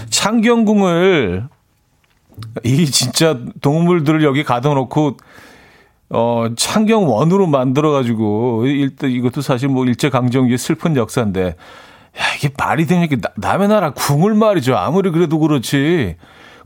창경궁을, 0.10 1.48
이 2.64 2.86
진짜 2.86 3.38
동물들을 3.62 4.24
여기 4.24 4.44
가둬놓고, 4.44 5.18
어, 6.12 6.46
창경원으로 6.56 7.48
만들어가지고, 7.48 8.68
일단 8.68 9.10
이것도 9.10 9.42
사실 9.42 9.68
뭐 9.68 9.86
일제 9.86 10.10
강점기의 10.10 10.58
슬픈 10.58 10.96
역사인데, 10.96 11.48
야, 11.48 12.36
이게 12.38 12.50
말이 12.58 12.86
되니까 12.86 13.30
남의 13.36 13.68
나라 13.68 13.92
궁을 13.92 14.34
말이죠. 14.36 14.78
아무리 14.78 15.12
그래도 15.12 15.40
그렇지. 15.40 16.16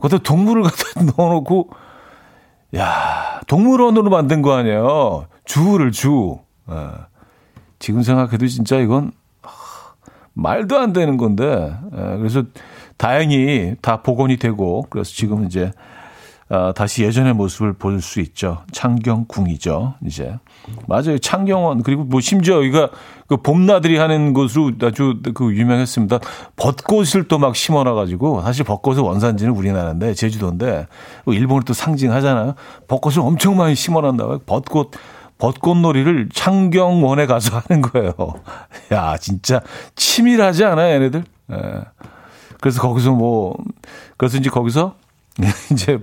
거기다 0.00 0.22
동물을 0.22 0.62
갖다 0.64 1.12
넣어놓고, 1.16 1.70
야, 2.76 3.40
동물원으로 3.46 4.10
만든 4.10 4.42
거 4.42 4.54
아니에요. 4.54 5.26
주를 5.44 5.90
주. 5.92 6.38
예. 6.70 7.13
지금 7.84 8.02
생각해도 8.02 8.46
진짜 8.46 8.78
이건 8.78 9.12
말도 10.32 10.78
안 10.78 10.94
되는 10.94 11.18
건데. 11.18 11.76
예. 11.92 12.16
그래서 12.16 12.44
다행히 12.96 13.74
다 13.82 14.00
복원이 14.00 14.38
되고, 14.38 14.86
그래서 14.88 15.10
지금 15.12 15.44
이제 15.44 15.70
어, 16.48 16.72
다시 16.74 17.04
예전의 17.04 17.34
모습을 17.34 17.74
볼 17.74 18.00
수 18.00 18.20
있죠. 18.20 18.62
창경궁이죠. 18.72 19.96
이제 20.06 20.34
맞아요. 20.88 21.18
창경원 21.18 21.82
그리고 21.82 22.04
뭐 22.04 22.22
심지어 22.22 22.56
여기가 22.56 22.88
그 23.26 23.36
봄나들이 23.36 23.98
하는 23.98 24.32
곳으로 24.32 24.72
아주 24.80 25.20
그 25.34 25.54
유명했습니다. 25.54 26.20
벚꽃을 26.56 27.28
또 27.28 27.38
막 27.38 27.54
심어놔 27.54 27.92
가지고 27.92 28.40
사실 28.40 28.64
벚꽃의 28.64 29.00
원산지는 29.00 29.52
우리나라인데 29.52 30.14
제주도인데 30.14 30.86
뭐 31.26 31.34
일본을 31.34 31.64
또 31.64 31.74
상징하잖아요. 31.74 32.54
벚꽃을 32.88 33.20
엄청 33.20 33.58
많이 33.58 33.74
심어놨나 33.74 34.38
벚꽃 34.46 34.92
벚꽃놀이를 35.52 36.28
창경원에 36.32 37.26
가서 37.26 37.60
하는 37.66 37.82
거예요. 37.82 38.14
야 38.92 39.16
진짜 39.18 39.60
치밀하지 39.94 40.64
않아요, 40.64 40.94
얘네들? 40.94 41.24
예. 41.52 41.56
그래서 42.60 42.80
거기서 42.80 43.12
뭐 43.12 43.56
그래서 44.16 44.38
이제 44.38 44.48
거기서 44.48 44.96
이제 45.72 45.98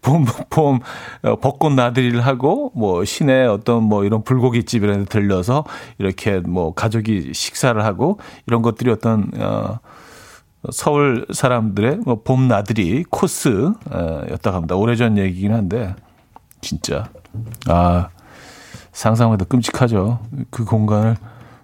봄, 0.00 0.24
봄, 0.50 0.80
어, 1.22 1.36
벚꽃 1.36 1.72
나들이를 1.72 2.20
하고, 2.26 2.72
뭐, 2.74 3.04
시내 3.04 3.44
어떤 3.44 3.84
뭐 3.84 4.04
이런 4.04 4.24
불고기집 4.24 4.82
이런 4.82 5.00
데 5.00 5.04
들려서 5.04 5.62
이렇게 5.98 6.40
뭐 6.40 6.74
가족이 6.74 7.32
식사를 7.32 7.80
하고 7.84 8.18
이런 8.48 8.60
것들이 8.60 8.90
어떤, 8.90 9.30
어, 9.38 9.78
서울 10.72 11.26
사람들의 11.32 11.98
뭐 12.04 12.22
봄 12.24 12.48
나들이 12.48 13.04
코스, 13.08 13.70
어, 13.88 14.22
합니다. 14.46 14.74
오래전 14.74 15.16
얘기긴 15.16 15.52
한데, 15.52 15.94
진짜. 16.60 17.08
아, 17.68 18.08
상상해도 18.92 19.46
끔찍하죠. 19.46 20.20
그 20.50 20.64
공간을 20.64 21.16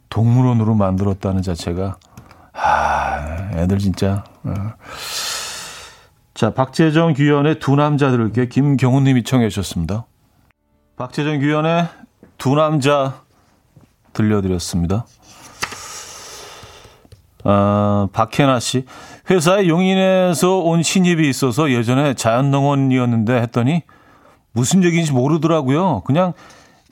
동물원으로 0.09 0.75
만들었다는 0.75 1.43
자체가, 1.43 1.99
아, 2.53 3.51
애들 3.55 3.79
진짜, 3.79 4.25
어. 4.45 4.55
자, 6.35 6.55
박재정 6.55 7.15
규현의 7.15 7.59
두 7.59 7.75
남자들에게 7.75 8.49
김경훈 8.49 9.05
님이 9.05 9.25
청해 9.25 9.49
주셨습니다. 9.49 10.07
박재정 10.97 11.41
규현의 11.41 11.89
두 12.39 12.55
남자 12.55 13.23
들려드렸습니다. 14.13 15.05
아, 17.45 18.09
박혜나 18.13 18.61
씨. 18.61 18.85
회사에 19.31 19.69
용인에서 19.69 20.59
온 20.59 20.83
신입이 20.83 21.29
있어서 21.29 21.71
예전에 21.71 22.15
자연농원이었는데 22.15 23.41
했더니 23.43 23.83
무슨 24.53 24.85
얘기인지 24.85 25.13
모르더라고요. 25.13 26.03
그냥 26.03 26.33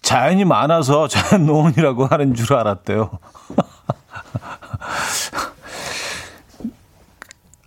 자연이 0.07 0.45
많아서 0.45 1.09
자연 1.11 1.47
농원이라고 1.47 2.07
하는 2.07 2.33
줄 2.35 2.55
알았대요. 2.55 3.11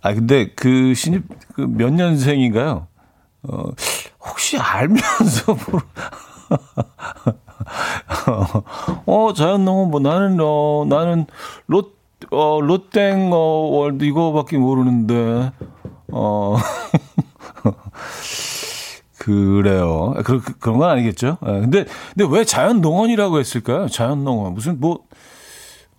아, 0.02 0.14
근데 0.14 0.50
그 0.54 0.94
신입, 0.94 1.24
그 1.54 1.66
몇 1.66 1.92
년생인가요? 1.92 2.86
어, 3.42 3.62
혹시 4.26 4.56
알면서 4.56 5.54
모르, 5.70 5.82
어, 9.04 9.32
자연 9.34 9.66
농원 9.66 9.90
뭐 9.90 10.00
나는, 10.00 10.38
어, 10.40 10.86
나는 10.88 11.26
롯, 11.66 11.98
어, 12.30 12.60
롯땡, 12.62 13.30
어, 13.34 13.36
월드 13.36 14.04
이거밖에 14.04 14.56
모르는데, 14.56 15.52
어. 16.12 16.56
그래요. 19.20 20.14
그, 20.24 20.40
그, 20.40 20.58
그런 20.58 20.78
건 20.78 20.88
아니겠죠. 20.88 21.36
네, 21.42 21.60
근데, 21.60 21.84
근데 22.14 22.34
왜 22.34 22.42
자연 22.42 22.80
농원이라고 22.80 23.38
했을까요? 23.38 23.86
자연 23.86 24.24
농원. 24.24 24.54
무슨 24.54 24.80
뭐, 24.80 25.00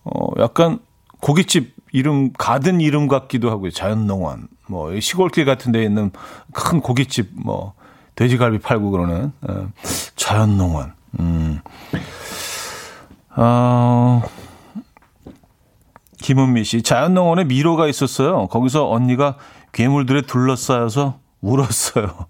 어, 0.03 0.29
약간 0.39 0.79
고깃집 1.19 1.75
이름, 1.93 2.33
가든 2.33 2.81
이름 2.81 3.07
같기도 3.07 3.51
하고요. 3.51 3.69
자연 3.69 4.07
농원. 4.07 4.47
뭐, 4.67 4.99
시골길 4.99 5.45
같은 5.45 5.71
데 5.71 5.83
있는 5.83 6.09
큰 6.51 6.81
고깃집, 6.81 7.29
뭐, 7.35 7.73
돼지갈비 8.15 8.57
팔고 8.57 8.89
그러는, 8.89 9.31
에, 9.47 9.53
예, 9.53 9.67
자연 10.15 10.57
농원. 10.57 10.93
음. 11.19 11.59
어, 13.35 14.23
김은미 16.17 16.63
씨, 16.63 16.81
자연 16.81 17.13
농원에 17.13 17.43
미로가 17.43 17.87
있었어요. 17.87 18.47
거기서 18.47 18.89
언니가 18.89 19.37
괴물들에 19.73 20.23
둘러싸여서 20.23 21.19
울었어요. 21.41 22.25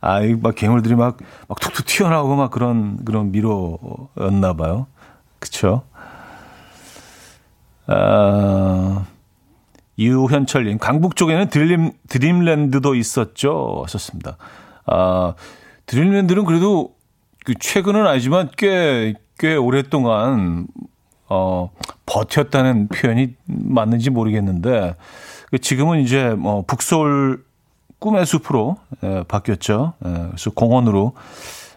아, 0.00 0.20
막 0.40 0.54
괴물들이 0.54 0.94
막, 0.94 1.18
막 1.48 1.60
툭툭 1.60 1.86
튀어나오고 1.86 2.36
막 2.36 2.50
그런, 2.50 3.04
그런 3.04 3.32
미로였나 3.32 4.54
봐요. 4.56 4.86
그쵸? 5.38 5.82
아, 7.86 9.06
유현철님, 9.98 10.78
강북 10.78 11.16
쪽에는 11.16 11.48
드림, 11.48 11.92
드림랜드도 12.08 12.94
있었죠. 12.94 13.82
하셨습니다. 13.84 14.36
아, 14.86 15.34
드림랜드는 15.86 16.44
그래도 16.44 16.94
그 17.44 17.54
최근은 17.58 18.06
아니지만 18.06 18.50
꽤, 18.56 19.14
꽤 19.38 19.54
오랫동안, 19.54 20.66
어, 21.28 21.70
버텼다는 22.06 22.88
표현이 22.88 23.34
맞는지 23.46 24.10
모르겠는데, 24.10 24.96
그 25.50 25.58
지금은 25.58 26.00
이제 26.00 26.30
뭐 26.30 26.64
북서울 26.66 27.45
꿈의 27.98 28.26
숲으로 28.26 28.76
에, 29.02 29.22
바뀌었죠. 29.24 29.94
에, 30.04 30.08
그래서 30.28 30.50
공원으로 30.50 31.14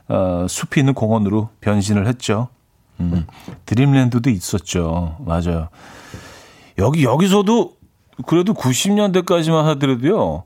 어, 0.10 0.46
숲이 0.50 0.82
있는 0.82 0.94
공원으로 0.94 1.50
변신을 1.62 2.08
했죠. 2.08 2.50
음, 3.00 3.26
드림랜드도 3.66 4.30
있었죠. 4.30 5.16
맞아요. 5.20 5.70
여기 6.78 7.04
여기서도 7.04 7.74
그래도 8.26 8.54
90년대까지만 8.54 9.64
하더라도요. 9.64 10.44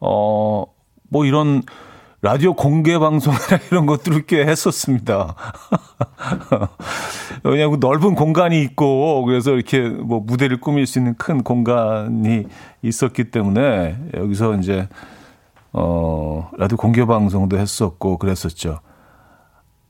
어, 0.00 0.64
뭐 1.08 1.24
이런 1.24 1.62
라디오 2.22 2.54
공개 2.54 2.98
방송이나 2.98 3.42
이런 3.70 3.86
것들을 3.86 4.26
꽤 4.26 4.44
했었습니다. 4.46 5.34
왜냐하면 7.44 7.78
넓은 7.80 8.14
공간이 8.14 8.60
있고 8.62 9.24
그래서 9.24 9.52
이렇게 9.52 9.80
뭐 9.80 10.20
무대를 10.20 10.60
꾸밀 10.60 10.86
수 10.86 10.98
있는 10.98 11.14
큰 11.14 11.42
공간이 11.42 12.44
있었기 12.82 13.30
때문에 13.30 13.96
여기서 14.14 14.56
이제 14.56 14.88
어, 15.78 16.50
라디오 16.56 16.78
공개 16.78 17.04
방송도 17.04 17.58
했었고 17.58 18.16
그랬었죠. 18.16 18.80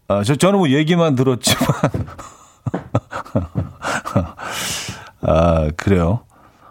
아, 0.09 0.25
저, 0.25 0.35
저는 0.35 0.59
뭐 0.59 0.69
얘기만 0.69 1.15
들었지만. 1.15 1.67
아, 5.23 5.71
그래요. 5.77 6.25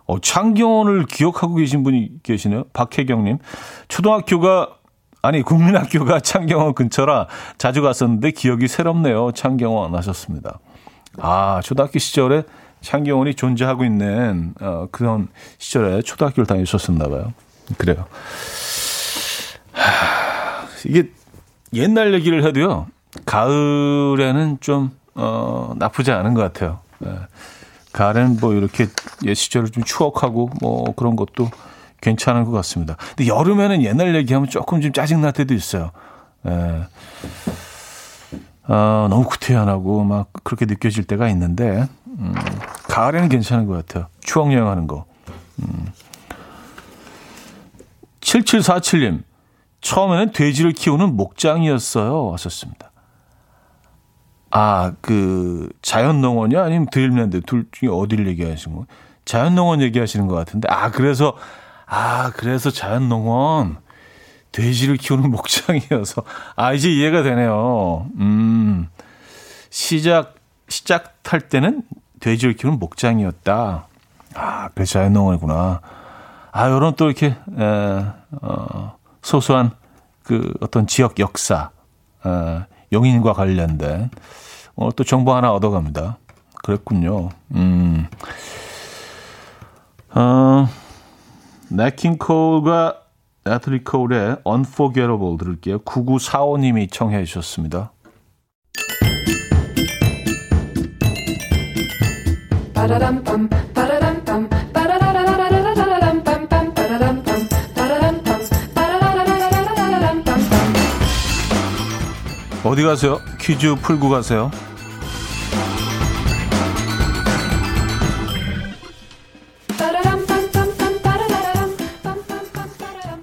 어, 0.06 0.20
창경원을 0.20 1.06
기억하고 1.06 1.56
계신 1.56 1.84
분이 1.84 2.24
계시네요. 2.24 2.66
박혜경님. 2.74 3.38
초등학교가, 3.88 4.72
아니, 5.22 5.42
국민학교가 5.44 6.20
창경원 6.20 6.74
근처라 6.74 7.28
자주 7.58 7.82
갔었는데 7.82 8.32
기억이 8.32 8.68
새롭네요. 8.68 9.32
창경원 9.32 9.96
하셨습니다. 9.96 10.60
아, 11.20 11.62
초등학교 11.64 12.00
시절에 12.00 12.44
창경원이 12.82 13.36
존재하고 13.36 13.86
있는, 13.86 14.54
어, 14.60 14.88
그런 14.92 15.30
시절에 15.58 16.02
초등학교를 16.02 16.46
다니셨었나 16.46 17.08
봐요. 17.08 17.34
그래요. 17.78 18.06
이게 20.86 21.10
옛날 21.74 22.14
얘기를 22.14 22.44
해도요, 22.44 22.88
가을에는 23.26 24.58
좀, 24.62 24.92
어, 25.16 25.74
나쁘지 25.78 26.12
않은 26.12 26.34
것 26.34 26.42
같아요. 26.42 26.80
예. 27.06 27.18
가을에는 27.92 28.38
뭐 28.42 28.54
이렇게 28.54 28.88
옛 29.24 29.34
시절을 29.34 29.70
좀 29.70 29.84
추억하고 29.84 30.50
뭐 30.62 30.94
그런 30.96 31.16
것도 31.16 31.50
괜찮은 32.02 32.44
것 32.44 32.52
같습니다. 32.52 32.98
근데 33.16 33.28
여름에는 33.28 33.84
옛날 33.84 34.16
얘기하면 34.16 34.50
조금 34.50 34.82
좀 34.82 34.92
짜증 34.92 35.22
날 35.22 35.32
때도 35.32 35.54
있어요. 35.54 35.92
예. 36.46 36.84
어, 38.68 39.08
너무 39.10 39.26
구태연하고 39.26 40.04
막 40.04 40.30
그렇게 40.44 40.66
느껴질 40.66 41.06
때가 41.06 41.30
있는데, 41.30 41.88
음, 42.08 42.34
가을에는 42.90 43.30
괜찮은 43.30 43.68
것 43.68 43.74
같아요. 43.86 44.08
추억 44.22 44.52
여행하는 44.52 44.88
거. 44.88 45.06
음. 45.60 45.88
7747님. 48.22 49.24
처음에는 49.86 50.32
돼지를 50.32 50.72
키우는 50.72 51.16
목장이었어요. 51.16 52.26
왔었습니다. 52.26 52.90
아, 54.50 54.94
그, 55.00 55.70
자연농원이요? 55.84 56.60
아니면 56.60 56.88
드림랜드? 56.92 57.42
둘 57.42 57.68
중에 57.72 57.90
어디를 57.90 58.28
얘기하시는 58.30 58.76
거예요? 58.76 58.88
자연농원 59.26 59.82
얘기하시는 59.82 60.26
것 60.26 60.34
같은데. 60.34 60.68
아, 60.72 60.90
그래서, 60.90 61.38
아, 61.86 62.32
그래서 62.36 62.72
자연농원. 62.72 63.78
돼지를 64.52 64.98
키우는 64.98 65.30
목장이어서. 65.30 66.24
아, 66.56 66.74
이제 66.74 66.90
이해가 66.90 67.22
되네요. 67.22 68.08
음, 68.18 68.88
시작, 69.70 70.34
시작할 70.68 71.42
때는 71.42 71.84
돼지를 72.22 72.56
키우는 72.56 72.80
목장이었다. 72.80 73.86
아, 74.34 74.70
그래서 74.70 74.94
자연농원이구나. 74.94 75.82
아, 76.52 76.70
요런 76.72 76.96
또 76.96 77.06
이렇게, 77.06 77.28
에, 77.28 78.06
어, 78.42 78.96
소소한 79.26 79.72
그 80.22 80.54
어떤 80.62 80.86
지역 80.86 81.20
역사, 81.20 81.72
어, 82.24 82.64
용인과 82.94 83.34
관련된 83.34 84.12
오늘 84.76 84.92
또 84.96 85.04
정보 85.04 85.34
하나 85.34 85.52
얻어갑니다. 85.52 86.18
그랬군요. 86.64 87.30
음. 87.56 88.08
어, 90.14 90.68
네킹 91.70 92.20
콜과 92.20 93.02
나트리 93.44 93.84
콜의 93.84 94.38
Unforgettable 94.46 95.38
들을게요. 95.38 95.80
9945님이 95.80 96.92
청해 96.92 97.26
주셨습니다. 97.26 97.92
어디 112.66 112.82
가세요? 112.82 113.22
퀴즈 113.40 113.76
풀고 113.76 114.10
가세요. 114.10 114.50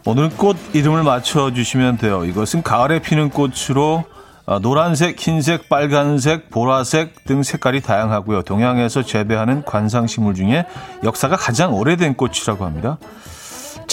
오늘 0.05 0.31
꽃 0.31 0.57
이름을 0.74 1.02
맞춰주시면 1.02 1.98
돼요. 1.98 2.24
이것은 2.24 2.62
가을에 2.62 3.00
피는 3.00 3.31
꽃으로 3.31 4.05
아, 4.46 4.59
노란색, 4.61 5.18
흰색, 5.18 5.68
빨간색, 5.68 6.50
보라색 6.50 7.24
등 7.24 7.42
색깔이 7.42 7.81
다양하고요. 7.81 8.42
동양에서 8.42 9.02
재배하는 9.02 9.64
관상식물 9.64 10.35
중에 10.35 10.66
역사가 11.02 11.37
가장 11.37 11.74
오래된 11.74 12.14
꽃이라고 12.14 12.64
합니다. 12.64 12.98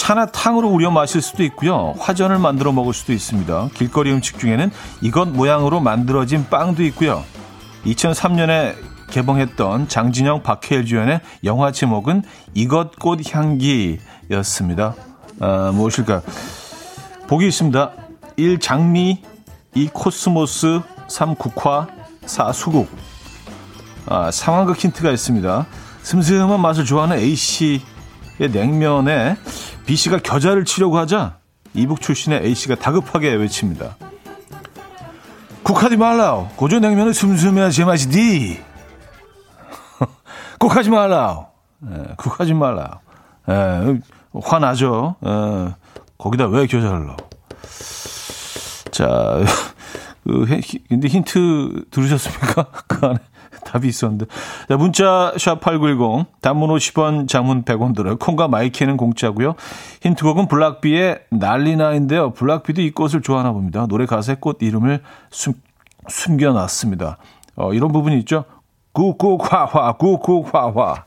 차나 0.00 0.24
탕으로 0.24 0.70
우려 0.70 0.90
마실 0.90 1.20
수도 1.20 1.44
있고요. 1.44 1.94
화전을 1.98 2.38
만들어 2.38 2.72
먹을 2.72 2.94
수도 2.94 3.12
있습니다. 3.12 3.68
길거리 3.74 4.10
음식 4.10 4.38
중에는 4.38 4.70
이것 5.02 5.28
모양으로 5.28 5.80
만들어진 5.80 6.46
빵도 6.48 6.82
있고요. 6.84 7.22
2003년에 7.84 8.76
개봉했던 9.10 9.88
장진영 9.88 10.42
박해일 10.42 10.86
주연의 10.86 11.20
영화 11.44 11.70
제목은 11.70 12.22
이것 12.54 12.98
꽃 12.98 13.20
향기였습니다. 13.30 14.94
아, 15.38 15.70
무엇일까? 15.74 16.22
보기 17.28 17.48
있습니다. 17.48 17.92
1. 18.36 18.58
장미 18.58 19.22
2. 19.74 19.90
코스모스 19.92 20.80
3. 21.08 21.34
국화 21.34 21.88
4. 22.24 22.54
수국 22.54 22.88
아, 24.06 24.30
상황극 24.30 24.78
힌트가 24.78 25.10
있습니다. 25.10 25.66
슴슴한 26.04 26.58
맛을 26.58 26.86
좋아하는 26.86 27.18
A씨의 27.18 27.82
냉면에 28.50 29.36
B씨가 29.90 30.18
겨자를 30.18 30.64
치려고 30.64 30.98
하자 30.98 31.38
이북 31.74 32.00
출신의 32.00 32.44
A씨가 32.44 32.76
다급하게 32.76 33.34
외칩니다. 33.34 33.96
국하지 35.64 35.96
말라. 35.96 36.48
고조 36.54 36.78
냉면은 36.78 37.12
슴슴해야 37.12 37.70
제맛이디. 37.70 38.62
꼭 40.60 40.74
하지 40.76 40.90
말라. 40.90 41.48
예, 41.90 42.14
국하지 42.16 42.54
말라. 42.54 43.00
예, 43.48 43.98
화나죠. 44.40 45.16
예, 45.26 45.74
거기다 46.18 46.46
왜 46.46 46.68
겨자를 46.68 47.06
넣어? 47.06 47.16
자, 48.92 49.40
그, 50.22 50.46
근데 50.88 51.08
힌트 51.08 51.86
들으셨습니까? 51.90 52.66
그 52.86 53.06
안에 53.06 53.18
답이 53.70 53.88
있었는데. 53.88 54.26
자, 54.68 54.76
문자 54.76 55.32
샵8910 55.36 56.26
단문 56.40 56.70
50원 56.70 57.28
장문 57.28 57.64
100원 57.64 57.94
들어요. 57.94 58.16
콩과 58.16 58.48
마이케이는 58.48 58.96
공짜고요. 58.96 59.54
힌트곡은 60.02 60.48
블락비의 60.48 61.20
난리나인데요. 61.30 62.32
블락비도 62.32 62.82
이 62.82 62.90
꽃을 62.90 63.22
좋아하나 63.22 63.52
봅니다. 63.52 63.86
노래 63.86 64.06
가사에 64.06 64.36
꽃 64.40 64.58
이름을 64.60 65.00
숨, 65.30 65.54
숨겨놨습니다. 66.08 67.18
어, 67.56 67.72
이런 67.72 67.92
부분이 67.92 68.18
있죠. 68.20 68.44
구구화화 68.92 69.92
구구화화 69.92 71.04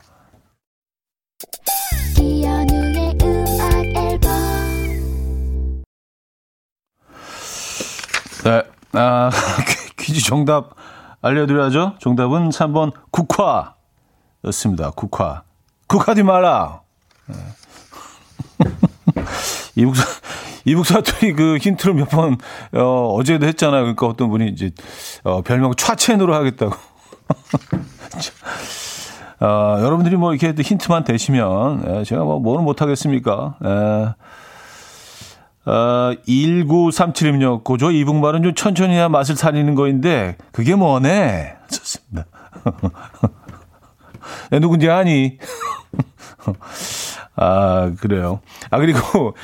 네, 8.44 8.62
아, 8.92 9.30
퀴즈 9.96 10.22
정답 10.22 10.74
알려드려야죠. 11.24 11.94
정답은 12.00 12.50
3번 12.50 12.92
국화였습니다. 13.10 14.90
국화. 14.90 15.42
국화지 15.86 16.22
마라. 16.22 16.82
네. 17.26 17.36
이북사, 19.74 20.04
이북사투리 20.66 21.32
그 21.32 21.56
힌트를 21.56 21.94
몇 21.94 22.10
번, 22.10 22.36
어, 22.74 23.14
어제도 23.14 23.46
했잖아요. 23.46 23.80
그러니까 23.82 24.06
어떤 24.06 24.28
분이 24.28 24.48
이제, 24.48 24.70
어, 25.22 25.40
별명 25.40 25.74
차첸으로 25.74 26.34
하겠다고. 26.34 26.74
어, 29.40 29.78
여러분들이 29.80 30.16
뭐 30.16 30.34
이렇게 30.34 30.54
힌트만 30.62 31.04
되시면, 31.04 32.00
예, 32.00 32.04
제가 32.04 32.22
뭐, 32.22 32.38
뭐는 32.38 32.64
못하겠습니까? 32.64 33.56
예. 33.64 34.14
어, 35.66 36.12
1937님요. 36.28 37.64
고조 37.64 37.90
이북말은 37.90 38.42
좀 38.42 38.54
천천히 38.54 38.94
해야 38.94 39.08
맛을 39.08 39.36
살리는 39.36 39.74
거인데, 39.74 40.36
그게 40.52 40.74
뭐네? 40.74 41.56
좋습니다. 41.70 42.26
야, 44.52 44.58
누군지 44.60 44.90
아니? 44.90 45.38
아, 47.36 47.92
그래요. 47.98 48.40
아, 48.70 48.78
그리고, 48.78 49.34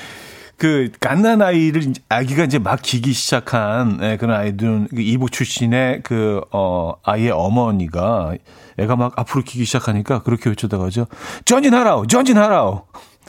그, 0.59 0.93
갓난 1.01 1.41
아이를, 1.41 1.95
아기가 2.11 2.45
이제 2.45 2.59
막 2.59 2.81
기기 2.83 3.15
시작한, 3.15 3.99
예, 4.03 4.19
그런 4.19 4.37
아이들은, 4.37 4.89
그 4.91 5.01
이북 5.01 5.33
출신의 5.33 6.03
그, 6.03 6.43
어, 6.53 6.93
아이의 7.03 7.31
어머니가, 7.31 8.35
애가 8.79 8.97
막 8.97 9.19
앞으로 9.19 9.43
기기 9.43 9.65
시작하니까 9.65 10.23
그렇게 10.23 10.51
외쳐다가죠. 10.51 11.07
전진하라오! 11.47 12.07
전진하라오! 12.07 12.85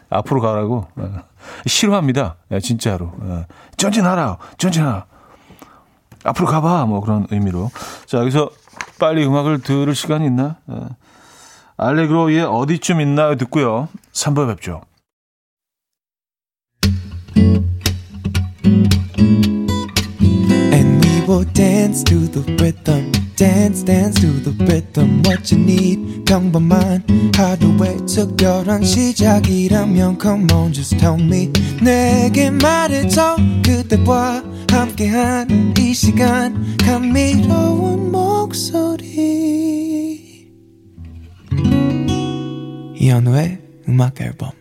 앞으로 0.09 0.41
가라고. 0.41 0.87
예. 0.99 1.30
싫어합니다. 1.65 2.35
예, 2.51 2.59
진짜로. 2.59 3.13
예. 3.25 3.45
전진하라. 3.77 4.37
전진하라. 4.57 5.05
앞으로 6.23 6.47
가봐. 6.47 6.85
뭐 6.85 7.01
그런 7.01 7.27
의미로. 7.31 7.71
자, 8.05 8.19
여기서 8.19 8.49
빨리 8.99 9.25
음악을 9.25 9.61
들을 9.61 9.93
시간이 9.95 10.25
있나? 10.25 10.57
예. 10.71 10.75
알레그로의 11.77 12.43
어디쯤 12.43 13.01
있나요? 13.01 13.35
듣고요. 13.35 13.87
3부 14.13 14.47
뵙죠. 14.47 14.81
Dance 23.41 23.83
dance 23.83 24.21
to 24.21 24.27
the 24.43 24.53
rhythm 24.65 25.23
what 25.25 25.51
you 25.51 25.59
need. 25.59 26.23
평범한 26.25 27.03
하루의 27.35 28.05
특별한 28.05 28.83
시작이라면 28.83 30.19
come 30.21 30.45
on 30.53 30.71
just 30.71 30.95
tell 30.99 31.19
me. 31.19 31.51
내게 31.81 32.51
말해줘 32.51 33.37
그대와 33.65 34.43
함께한 34.69 35.73
이 35.79 35.91
시간. 35.91 36.77
감미로운 36.77 38.11
목소리. 38.11 39.09
이현우의 42.95 43.59
음악 43.89 44.21
앨범. 44.21 44.51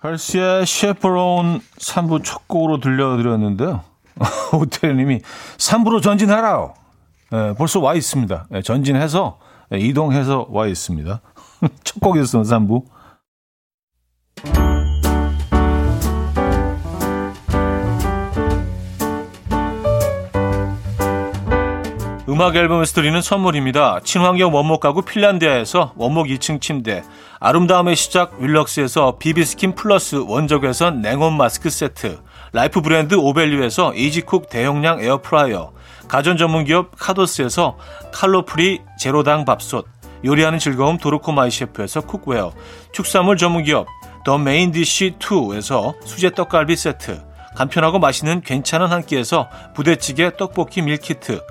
헐시의 0.00 0.64
셰프론 0.64 1.60
3부 1.80 2.22
첫 2.22 2.46
곡으로 2.46 2.78
들려드렸는데요 2.78 3.95
호텔님이 4.52 5.20
3부로 5.58 6.02
전진하라. 6.02 6.74
예, 7.32 7.54
벌써 7.56 7.80
와 7.80 7.94
있습니다. 7.94 8.46
예, 8.54 8.62
전진해서 8.62 9.38
예, 9.72 9.78
이동해서 9.78 10.46
와 10.50 10.66
있습니다. 10.66 11.20
첫 11.84 12.00
곡이었어요, 12.00 12.42
3부. 12.42 12.84
음악 22.28 22.56
앨범에서 22.56 22.92
드리는 22.92 23.22
선물입니다. 23.22 24.00
친환경 24.02 24.52
원목 24.52 24.80
가구 24.80 25.02
핀란디아에서 25.02 25.92
원목 25.96 26.26
2층 26.26 26.60
침대, 26.60 27.04
아름다움의 27.38 27.94
시작 27.94 28.40
윌럭스에서 28.40 29.16
비비스킨 29.18 29.74
플러스 29.76 30.16
원적외선 30.16 31.02
냉온 31.02 31.36
마스크 31.36 31.70
세트, 31.70 32.18
라이프 32.56 32.80
브랜드 32.80 33.14
오벨류에서 33.14 33.92
이지쿡 33.92 34.48
대용량 34.48 35.02
에어프라이어, 35.02 35.72
가전 36.08 36.38
전문기업 36.38 36.92
카도스에서 36.98 37.76
칼로프리 38.14 38.80
제로당 38.98 39.44
밥솥, 39.44 39.86
요리하는 40.24 40.58
즐거움 40.58 40.96
도르코 40.96 41.32
마이 41.32 41.50
셰프에서 41.50 42.00
쿡웨어, 42.00 42.54
축산물 42.92 43.36
전문기업 43.36 43.86
더 44.24 44.38
메인디시 44.38 45.16
2에서 45.18 45.96
수제 46.06 46.30
떡갈비 46.30 46.76
세트, 46.76 47.22
간편하고 47.56 47.98
맛있는 47.98 48.40
괜찮은 48.40 48.86
한 48.86 49.04
끼에서 49.04 49.50
부대찌개 49.74 50.34
떡볶이 50.38 50.80
밀키트, 50.80 51.42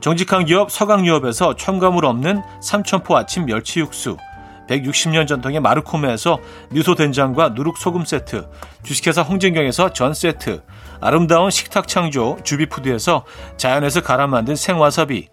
정직한 0.00 0.46
기업 0.46 0.70
서강유업에서 0.70 1.56
첨가물 1.56 2.06
없는 2.06 2.40
삼천포 2.62 3.14
아침 3.14 3.44
멸치 3.44 3.80
육수, 3.80 4.16
160년 4.70 5.26
전통의 5.26 5.60
마르코메에서 5.60 6.38
미소 6.70 6.94
된장과 6.94 7.50
누룩 7.50 7.76
소금 7.76 8.04
세트, 8.04 8.48
주식회사 8.84 9.22
홍진경에서 9.22 9.92
전 9.92 10.14
세트, 10.14 10.62
아름다운 11.00 11.50
식탁 11.50 11.88
창조 11.88 12.38
주비푸드에서 12.44 13.24
자연에서 13.56 14.00
갈아 14.00 14.26
만든 14.26 14.54
생와사비, 14.54 15.28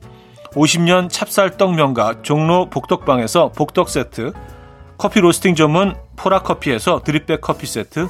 50년 0.53 1.09
찹쌀떡 1.09 1.75
명가 1.75 2.21
종로 2.23 2.69
복덕방에서 2.69 3.51
복덕 3.51 3.89
세트, 3.89 4.33
커피 4.97 5.19
로스팅 5.19 5.53
전문 5.53 5.95
포라커피에서 6.15 7.03
드립백 7.03 7.41
커피 7.41 7.67
세트, 7.67 8.07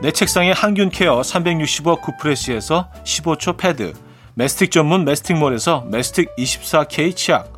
내 0.00 0.12
책상의 0.12 0.54
항균 0.54 0.90
케어 0.90 1.24
365 1.24 1.96
구프레시에서 1.96 2.88
15초 3.02 3.56
패드, 3.56 3.94
메스틱 4.34 4.70
전문 4.70 5.04
메스틱몰에서 5.04 5.86
메스틱 5.90 6.36
24K 6.36 7.16
치약, 7.16 7.57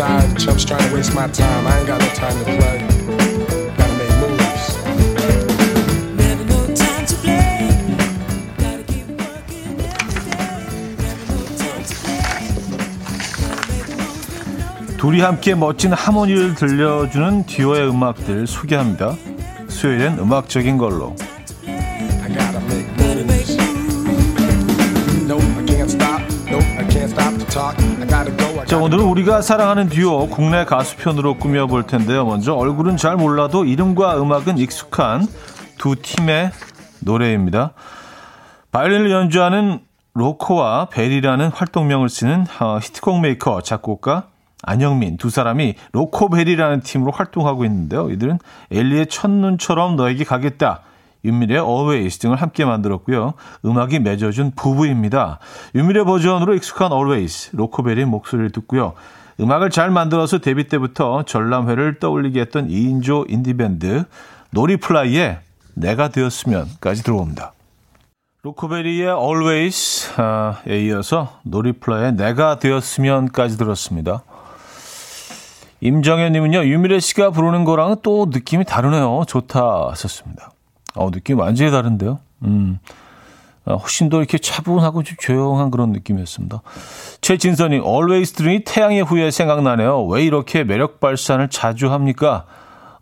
Tired. 0.00 0.38
Chumps 0.38 0.64
trying 0.64 0.88
to 0.88 0.94
waste 0.94 1.14
my 1.14 1.28
time. 1.28 1.66
I 1.66 1.78
ain't 1.78 1.86
got 1.86 2.00
no 2.00 2.08
time 2.22 2.36
to 2.38 2.44
play. 2.44 2.78
Gotta 3.76 3.94
make 4.00 4.14
moves. 4.22 4.64
Never 6.16 6.44
no 6.52 6.60
time 6.74 7.04
to 7.10 7.16
play. 7.22 7.68
Gotta 8.62 8.84
keep 8.92 9.06
working 9.20 9.76
every 9.92 10.20
day. 10.28 10.48
Never 11.04 11.24
no 11.32 11.40
time 11.60 11.84
to 11.90 11.94
play. 12.04 12.20
둘이 14.96 15.20
함께 15.20 15.54
멋진 15.54 15.92
하모니를 15.92 16.54
들려주는 16.54 17.44
듀오의 17.44 17.88
음악들 17.90 18.46
소개합니다. 18.46 19.16
수요일엔 19.68 20.18
음악적인 20.18 20.78
걸로. 20.78 21.14
자, 28.66 28.78
오늘은 28.78 29.04
우리가 29.04 29.42
사랑하는 29.42 29.88
듀오 29.88 30.28
국내 30.28 30.64
가수 30.64 30.96
편으로 30.96 31.34
꾸며볼 31.34 31.86
텐데요. 31.86 32.24
먼저 32.24 32.54
얼굴은 32.54 32.96
잘 32.96 33.16
몰라도 33.16 33.64
이름과 33.64 34.20
음악은 34.22 34.56
익숙한 34.56 35.26
두 35.76 35.94
팀의 36.00 36.52
노래입니다. 37.00 37.72
바이올린을 38.72 39.10
연주하는 39.10 39.80
로코와 40.14 40.86
베리라는 40.86 41.48
활동명을 41.48 42.08
쓰는 42.08 42.46
어, 42.60 42.78
히트곡 42.78 43.20
메이커 43.20 43.60
작곡가 43.60 44.28
안영민 44.62 45.16
두 45.16 45.28
사람이 45.30 45.74
로코베리라는 45.92 46.80
팀으로 46.80 47.12
활동하고 47.12 47.64
있는데요. 47.64 48.10
이들은 48.10 48.38
에일리의 48.70 49.08
첫눈처럼 49.08 49.96
너에게 49.96 50.24
가겠다. 50.24 50.80
윤미래의 51.24 51.60
Always 51.60 52.18
등을 52.18 52.36
함께 52.36 52.64
만들었고요. 52.64 53.34
음악이 53.64 53.98
맺어준 54.00 54.52
부부입니다. 54.56 55.38
윤미래 55.74 56.04
버전으로 56.04 56.54
익숙한 56.54 56.92
Always, 56.92 57.50
로코베리의 57.56 58.04
목소리를 58.06 58.50
듣고요. 58.50 58.94
음악을 59.40 59.70
잘 59.70 59.90
만들어서 59.90 60.38
데뷔 60.38 60.68
때부터 60.68 61.22
전람회를 61.22 61.98
떠올리게 61.98 62.40
했던 62.40 62.68
2인조 62.68 63.30
인디밴드 63.30 64.04
노리플라이의 64.50 65.38
내가 65.74 66.08
되었으면까지 66.08 67.02
들어옵니다. 67.02 67.52
로코베리의 68.42 69.06
Always에 69.06 70.86
이어서 70.86 71.38
노리플라이의 71.42 72.14
내가 72.14 72.58
되었으면까지 72.58 73.58
들었습니다. 73.58 74.22
임정현님은요, 75.82 76.64
유미래 76.64 77.00
씨가 77.00 77.30
부르는 77.30 77.64
거랑은 77.64 77.96
또 78.02 78.26
느낌이 78.30 78.64
다르네요. 78.64 79.24
좋다 79.26 79.94
썼습니다. 79.94 80.52
어, 80.94 81.10
느낌 81.10 81.38
완전히 81.38 81.70
다른데요. 81.70 82.18
음, 82.44 82.78
어, 83.64 83.76
훨씬 83.76 84.08
더 84.08 84.18
이렇게 84.18 84.38
차분하고 84.38 85.02
좀 85.02 85.16
조용한 85.20 85.70
그런 85.70 85.92
느낌이었습니다. 85.92 86.62
최진선 87.20 87.63
님 87.63 87.76
Always 87.76 88.32
들으니 88.32 88.64
태양의 88.64 89.02
후예 89.02 89.30
생각나네요. 89.30 90.04
왜 90.06 90.24
이렇게 90.24 90.64
매력 90.64 91.00
발산을 91.00 91.48
자주 91.48 91.92
합니까? 91.92 92.46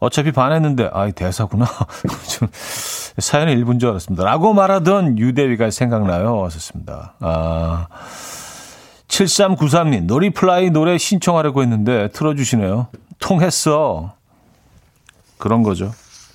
어차피 0.01 0.31
반했는데, 0.31 0.90
아이, 0.92 1.11
대사구나. 1.12 1.66
좀, 2.31 2.48
사연의 3.18 3.55
일부인 3.55 3.81
줄 3.81 3.90
알았습니다. 3.90 4.24
라고 4.24 4.55
말하던 4.55 5.18
유대위가 5.18 5.70
생각나요. 5.70 6.37
왔었습니다. 6.37 7.14
아, 7.18 7.88
7393님, 9.09 10.05
놀이플라이 10.05 10.70
노래 10.70 10.98
신청하려고 10.98 11.62
했는데 11.62 12.09
틀어주시네요. 12.12 12.88
통했어. 13.18 14.12
그런 15.38 15.62
거죠. 15.62 15.90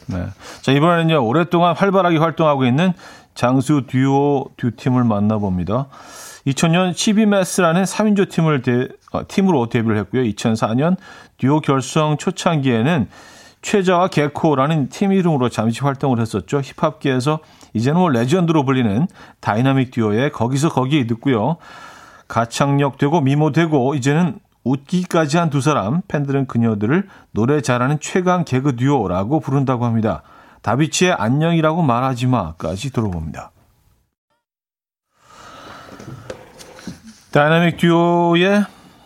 네. 0.08 0.26
자, 0.62 0.72
이번에는요, 0.72 1.26
오랫동안 1.26 1.76
활발하게 1.76 2.18
활동하고 2.18 2.66
있는 2.66 2.94
장수 3.36 3.84
듀오 3.88 4.50
두 4.58 4.76
팀을 4.76 5.04
만나봅니다. 5.04 5.88
2000년 6.48 6.92
12매스라는 6.92 7.86
3인조 7.86 8.30
팀을 8.30 8.62
대, 8.62 8.90
어, 9.12 9.22
팀으로 9.28 9.70
데뷔를 9.70 9.98
했고요. 9.98 10.24
2004년 10.24 10.98
듀오 11.38 11.62
결성 11.62 12.18
초창기에는 12.18 13.08
최자와 13.62 14.10
개코라는 14.10 14.90
팀 14.90 15.14
이름으로 15.14 15.48
잠시 15.50 15.82
활동을 15.82 16.20
했었죠. 16.20 16.62
힙합계에서 16.62 17.40
이제는 17.74 18.00
뭐 18.00 18.10
레전드로 18.10 18.66
불리는 18.66 19.08
다이나믹 19.40 19.92
듀오의 19.92 20.32
거기서 20.32 20.70
거기 20.70 21.08
듣고요. 21.08 21.58
가창력 22.28 22.98
되고 22.98 23.22
미모 23.22 23.52
되고 23.52 23.96
이제는 23.96 24.38
웃기까지 24.64 25.38
한 25.38 25.50
두 25.50 25.62
사람 25.62 26.02
팬들은 26.08 26.48
그녀들을 26.48 27.08
노래 27.32 27.62
잘하는 27.62 28.00
최강 28.00 28.46
개그 28.46 28.76
듀오라고 28.76 29.40
부른다고 29.40 29.86
합니다. 29.86 30.24
다비치의 30.62 31.14
안녕이라고 31.14 31.82
말하지 31.82 32.28
마까지 32.28 32.92
들어봅니다. 32.92 33.52
다이나믹 37.32 37.78
듀오의 37.78 38.66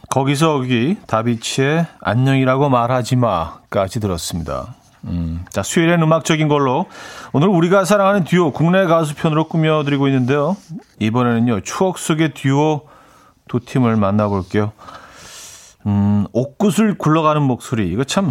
거기서 0.09 0.57
거기 0.59 0.97
다비치의 1.07 1.87
안녕이라고 2.01 2.69
말하지 2.69 3.15
마까지 3.15 3.99
들었습니다. 3.99 4.75
음, 5.05 5.45
자 5.49 5.63
수요일엔 5.63 6.01
음악적인 6.01 6.47
걸로 6.47 6.87
오늘 7.31 7.47
우리가 7.47 7.85
사랑하는 7.85 8.23
듀오 8.25 8.51
국내 8.51 8.85
가수 8.85 9.15
편으로 9.15 9.47
꾸며드리고 9.47 10.07
있는데요. 10.07 10.57
이번에는요 10.99 11.61
추억 11.61 11.97
속의 11.97 12.33
듀오 12.33 12.81
두 13.47 13.59
팀을 13.59 13.95
만나볼게요. 13.95 14.73
음, 15.87 16.25
옥구슬 16.33 16.97
굴러가는 16.97 17.41
목소리. 17.41 17.87
이거 17.89 18.03
참 18.03 18.29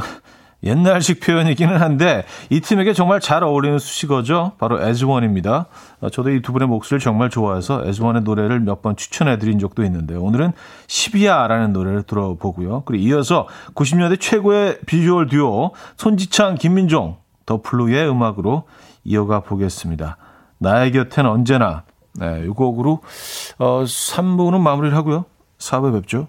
옛날식 0.62 1.20
표현이기는 1.20 1.76
한데 1.80 2.24
이 2.50 2.60
팀에게 2.60 2.92
정말 2.92 3.20
잘 3.20 3.44
어울리는 3.44 3.78
수식어죠. 3.78 4.52
바로 4.58 4.82
애즈원입니다. 4.82 5.66
어, 6.00 6.08
저도 6.10 6.30
이 6.30 6.40
두 6.42 6.52
분의 6.52 6.66
목소리를 6.68 7.00
정말 7.02 7.30
좋아해서 7.30 7.82
에즈원의 7.86 8.22
노래를 8.22 8.60
몇 8.60 8.82
번 8.82 8.96
추천해드린 8.96 9.58
적도 9.58 9.84
있는데요. 9.84 10.22
오늘은 10.22 10.52
12야라는 10.86 11.70
노래를 11.72 12.02
들어보고요. 12.02 12.82
그리고 12.84 13.04
이어서 13.04 13.46
90년대 13.74 14.20
최고의 14.20 14.80
비주얼 14.86 15.28
듀오 15.28 15.72
손지창, 15.96 16.56
김민종, 16.56 17.16
더 17.46 17.60
플루의 17.62 18.08
음악으로 18.10 18.64
이어가 19.04 19.40
보겠습니다. 19.40 20.16
나의 20.58 20.90
곁엔 20.92 21.26
언제나 21.26 21.84
네, 22.14 22.42
이 22.44 22.48
곡으로 22.48 23.00
어, 23.58 23.84
3부는 23.84 24.58
마무리를 24.60 24.96
하고요. 24.96 25.26
4부에 25.58 25.92
뵙죠. 26.00 26.28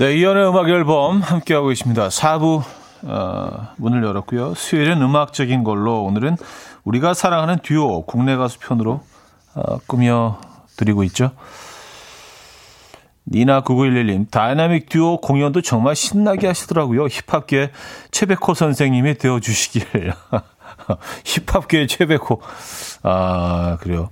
네, 0.00 0.14
이현우의 0.14 0.48
음악 0.48 0.66
앨범 0.70 1.20
함께하고 1.20 1.68
계십니다. 1.68 2.08
4부 2.08 2.62
어, 3.02 3.68
문을 3.76 4.02
열었고요. 4.02 4.54
수요일은 4.54 5.02
음악적인 5.02 5.62
걸로 5.62 6.04
오늘은 6.04 6.38
우리가 6.84 7.12
사랑하는 7.12 7.58
듀오 7.62 8.06
국내 8.06 8.34
가수 8.36 8.58
편으로 8.60 9.02
어, 9.54 9.78
꾸며 9.86 10.40
드리고 10.78 11.04
있죠. 11.04 11.32
니나 13.26 13.60
9911님, 13.62 14.30
다이나믹 14.30 14.88
듀오 14.88 15.20
공연도 15.20 15.60
정말 15.60 15.94
신나게 15.94 16.46
하시더라고요. 16.46 17.04
힙합계 17.04 17.70
최백호 18.10 18.54
선생님이 18.54 19.18
되어 19.18 19.38
주시길. 19.38 20.14
힙합계의 21.24 21.88
최백호. 21.88 22.40
아, 23.02 23.76
그래요. 23.82 24.08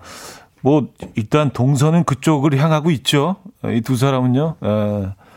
뭐, 0.61 0.89
일단 1.15 1.49
동선은 1.49 2.05
그쪽을 2.05 2.59
향하고 2.59 2.91
있죠. 2.91 3.37
이 3.65 3.81
두 3.81 3.97
사람은요. 3.97 4.57
에, 4.63 5.28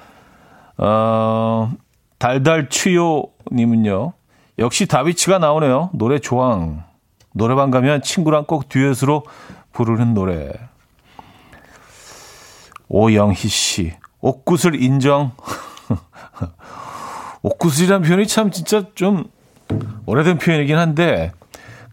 어, 0.78 1.72
달달 2.18 2.70
추요님은요. 2.70 4.14
역시 4.60 4.86
다비치가 4.86 5.40
나오네요. 5.40 5.90
노래 5.94 6.20
조항. 6.20 6.84
노래방 7.34 7.72
가면 7.72 8.02
친구랑 8.02 8.46
꼭 8.46 8.70
듀엣으로 8.70 9.24
부르는 9.72 10.14
노래. 10.14 10.52
오영희 12.90 13.36
씨. 13.36 13.94
옥구슬 14.20 14.82
인정. 14.82 15.32
옥구슬이란 17.42 18.02
표현이 18.04 18.28
참 18.28 18.52
진짜 18.52 18.84
좀 18.94 19.24
오래된 20.06 20.38
표현이긴 20.38 20.78
한데 20.78 21.32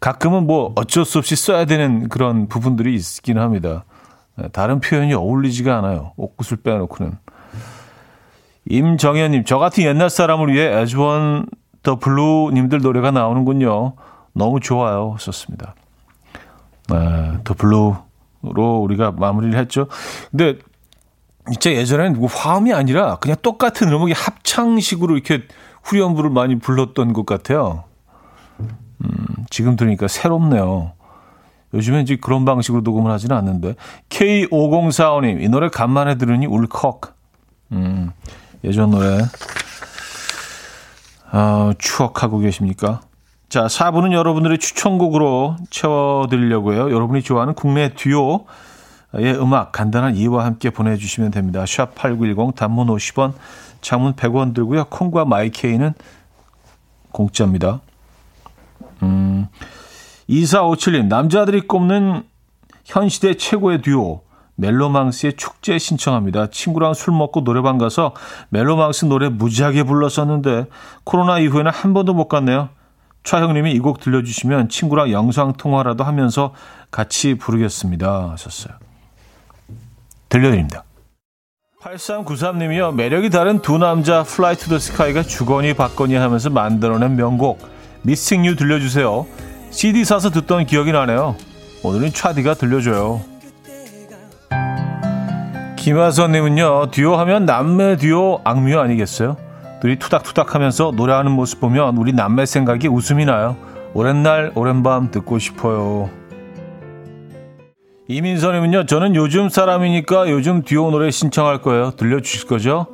가끔은 0.01 0.47
뭐 0.47 0.73
어쩔 0.77 1.05
수 1.05 1.19
없이 1.19 1.37
써야 1.37 1.65
되는 1.65 2.09
그런 2.09 2.49
부분들이 2.49 2.95
있긴 2.95 3.39
합니다. 3.39 3.85
다른 4.53 4.81
표현이 4.81 5.15
어울리지가 5.15 5.79
않아요. 5.79 6.13
옥구슬 6.17 6.59
빼놓고는. 6.59 7.19
임정현님, 8.69 9.45
저 9.45 9.59
같은 9.59 9.85
옛날 9.85 10.11
사람을 10.11 10.53
위해 10.53 10.81
에즈원 10.81 11.47
더 11.83 11.97
블루님들 11.97 12.81
노래가 12.81 13.11
나오는군요. 13.11 13.95
너무 14.35 14.61
좋아요. 14.61 15.17
썼습니다. 15.19 15.75
네, 16.91 17.39
더 17.45 17.55
블루로 17.55 18.79
우리가 18.83 19.13
마무리를 19.13 19.59
했죠. 19.59 19.89
근데 20.31 20.59
진짜 21.51 21.73
예전에는 21.73 22.21
뭐 22.21 22.29
화음이 22.29 22.73
아니라 22.75 23.17
그냥 23.17 23.37
똑같은 23.43 23.91
음악이 23.91 24.13
합창식으로 24.13 25.15
이렇게 25.15 25.45
후렴부를 25.83 26.31
많이 26.31 26.59
불렀던 26.59 27.15
것 27.15 27.25
같아요. 27.25 27.85
음, 28.61 29.09
지금 29.49 29.77
들으니까 29.77 30.09
새롭네요. 30.09 30.93
요즘엔 31.75 32.03
이제 32.03 32.17
그런 32.17 32.45
방식으로 32.45 32.83
녹음을 32.83 33.11
하지는 33.11 33.37
않는데. 33.37 33.75
K5045님, 34.09 35.43
이 35.43 35.49
노래 35.49 35.69
간만에 35.69 36.17
들으니 36.17 36.47
울컥. 36.47 37.15
음, 37.73 38.13
예전 38.65 38.91
노래. 38.91 39.19
어, 41.33 41.73
추억하고 41.79 42.39
계십니까? 42.39 43.01
자, 43.49 43.67
4부는 43.67 44.13
여러분들의 44.13 44.59
추천곡으로 44.59 45.57
채워드리려고요. 45.71 46.91
여러분이 46.91 47.23
좋아하는 47.23 47.55
국내 47.55 47.95
듀오 47.95 48.47
음악 49.15 49.73
간단한 49.73 50.17
이유와 50.17 50.45
함께 50.45 50.71
보내주시면 50.71 51.31
됩니다. 51.31 51.65
샵 51.67 51.95
8910 51.95 52.55
단문 52.55 52.89
50원, 52.89 53.33
장문 53.81 54.15
100원 54.15 54.55
들고요. 54.55 54.85
콩과 54.85 55.25
마이케이는 55.25 55.95
공짜입니다. 57.11 57.81
음, 59.03 59.49
2457님, 60.29 61.07
남자들이 61.07 61.63
꼽는 61.63 62.25
현 62.85 63.09
시대 63.09 63.35
최고의 63.35 63.81
듀오, 63.81 64.21
멜로망스의 64.59 65.35
축제 65.37 65.79
신청합니다. 65.79 66.49
친구랑 66.51 66.95
술 66.95 67.15
먹고 67.15 67.45
노래방 67.45 67.79
가서 67.79 68.13
멜로망스 68.51 69.05
노래 69.07 69.29
무지하게 69.29 69.85
불렀었는데 69.85 70.67
코로나 71.05 71.39
이후에는 71.39 71.71
한 71.71 71.95
번도 71.95 72.13
못 72.15 72.29
갔네요. 72.29 72.69
차 73.25 73.41
형님이 73.41 73.73
이 73.73 73.79
곡 73.79 74.01
들려주시면 74.01 74.69
친구랑 74.69 75.13
영상 75.13 75.53
통화라도 75.53 76.03
하면서 76.05 76.55
같이 76.91 77.35
부르겠습니다. 77.35 78.31
하셨어요. 78.33 78.75
들려드립니다. 80.29 80.85
8393님이요. 81.83 82.95
매력이 82.95 83.31
다른 83.31 83.61
두 83.63 83.79
남자 83.79 84.25
플라이 84.25 84.57
투 84.57 84.69
더 84.71 84.79
스카이가 84.79 85.23
주거니 85.23 85.75
받거니 85.75 86.15
하면서 86.15 86.51
만들어낸 86.51 87.15
명곡 87.17 87.61
Missing 88.03 88.45
You 88.45 88.57
들려주세요. 88.57 89.27
CD 89.71 90.05
사서 90.05 90.31
듣던 90.31 90.67
기억이 90.67 90.91
나네요. 90.93 91.37
오늘은 91.85 92.13
차디가 92.13 92.55
들려줘요. 92.55 93.38
김하선님은요. 95.89 96.91
듀오 96.91 97.17
하면 97.17 97.47
남매 97.47 97.97
듀오 97.97 98.43
악뮤 98.45 98.79
아니겠어요? 98.79 99.39
둘이 99.81 99.97
투닥투닥 99.99 100.55
하면서 100.55 100.93
노래하는 100.95 101.33
모습 101.33 101.61
보면 101.61 101.97
우리 101.97 102.13
남매 102.13 102.45
생각이 102.45 102.89
웃음이 102.89 103.25
나요. 103.25 103.57
오랜 103.95 104.23
날 104.23 104.53
오랜 104.55 104.83
밤 104.83 105.11
듣고 105.11 105.39
싶어요. 105.39 106.11
이민선님은요. 108.07 108.85
저는 108.85 109.15
요즘 109.15 109.49
사람이니까 109.49 110.29
요즘 110.29 110.63
듀오 110.63 110.91
노래 110.91 111.11
신청할 111.11 111.63
거예요. 111.63 111.93
들려주실 111.93 112.49
거죠? 112.49 112.87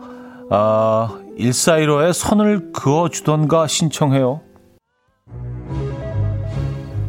아, 0.51 1.19
1415의 1.37 2.13
선을 2.13 2.71
그어주던가 2.73 3.67
신청해요. 3.67 4.41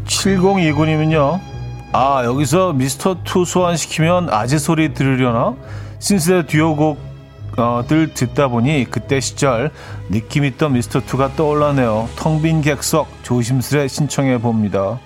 7029님은요. 0.06 1.55
아, 1.92 2.24
여기서 2.26 2.74
미스터 2.74 3.18
투 3.24 3.46
소환시키면 3.46 4.30
아재 4.30 4.58
소리 4.58 4.94
들으려나? 4.94 5.56
신스의 6.00 6.48
듀오곡 6.48 7.16
어, 7.58 7.84
들 7.88 8.14
듣다 8.14 8.50
보니 8.50 8.86
그때 8.92 9.22
시절 9.22 9.72
느낌 10.10 10.44
있던 10.44 10.74
미스터 10.74 11.02
투가 11.02 11.36
떠올라네요. 11.36 12.10
텅 12.18 12.42
빈 12.42 12.62
객석 12.62 13.08
조심스레 13.24 13.88
신청해 13.88 14.40
봅니다. 14.40 15.00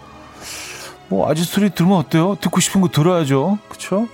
뭐 1.10 1.30
아재 1.30 1.44
소리 1.44 1.70
들으면 1.70 1.98
어때요? 1.98 2.38
듣고 2.42 2.60
싶은 2.60 2.82
거 2.82 2.88
들어야죠. 2.88 3.60
그쵸? 3.70 4.08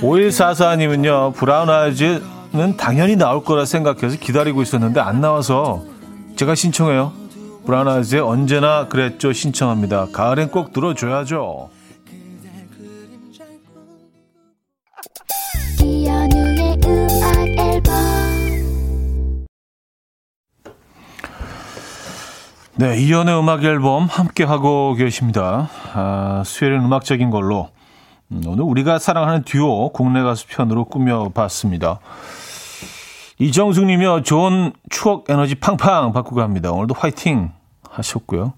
5144님은요, 0.00 1.34
브라운 1.34 1.70
아이즈는 1.70 2.76
당연히 2.76 3.16
나올 3.16 3.42
거라 3.44 3.64
생각해서 3.64 4.16
기다리고 4.18 4.62
있었는데 4.62 5.00
안 5.00 5.20
나와서 5.20 5.84
제가 6.36 6.54
신청해요. 6.54 7.12
브라운 7.66 7.88
아이즈의 7.88 8.20
언제나 8.20 8.88
그랬죠 8.88 9.32
신청합니다. 9.32 10.08
가을엔 10.12 10.50
꼭 10.50 10.72
들어줘야죠. 10.72 11.70
네, 22.76 22.98
이연의 22.98 23.38
음악 23.38 23.62
앨범 23.64 24.06
함께 24.06 24.42
하고 24.44 24.94
계십니다. 24.94 25.70
아, 25.94 26.42
수요일은 26.44 26.84
음악적인 26.84 27.30
걸로 27.30 27.70
음, 28.32 28.42
오늘 28.46 28.64
우리가 28.64 28.98
사랑하는 28.98 29.44
듀오 29.44 29.90
국내 29.92 30.22
가수 30.22 30.46
편으로 30.48 30.86
꾸며봤습니다. 30.86 32.00
이정숙 33.38 33.86
님이요. 33.86 34.22
좋은 34.22 34.72
추억 34.90 35.28
에너지 35.28 35.54
팡팡 35.54 36.12
바꾸고 36.12 36.36
갑니다. 36.36 36.70
오늘도 36.72 36.94
화이팅 36.96 37.52
하셨고요. 37.90 38.52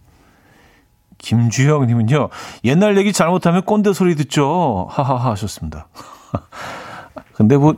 김주영 1.18 1.87
님은요. 1.87 2.29
옛날 2.64 2.97
얘기 2.99 3.12
잘못하면 3.12 3.62
꼰대 3.62 3.93
소리 3.93 4.14
듣죠. 4.16 4.87
하하하 4.91 5.31
하셨습니다. 5.33 5.89
근데 7.35 7.57
뭐 7.57 7.74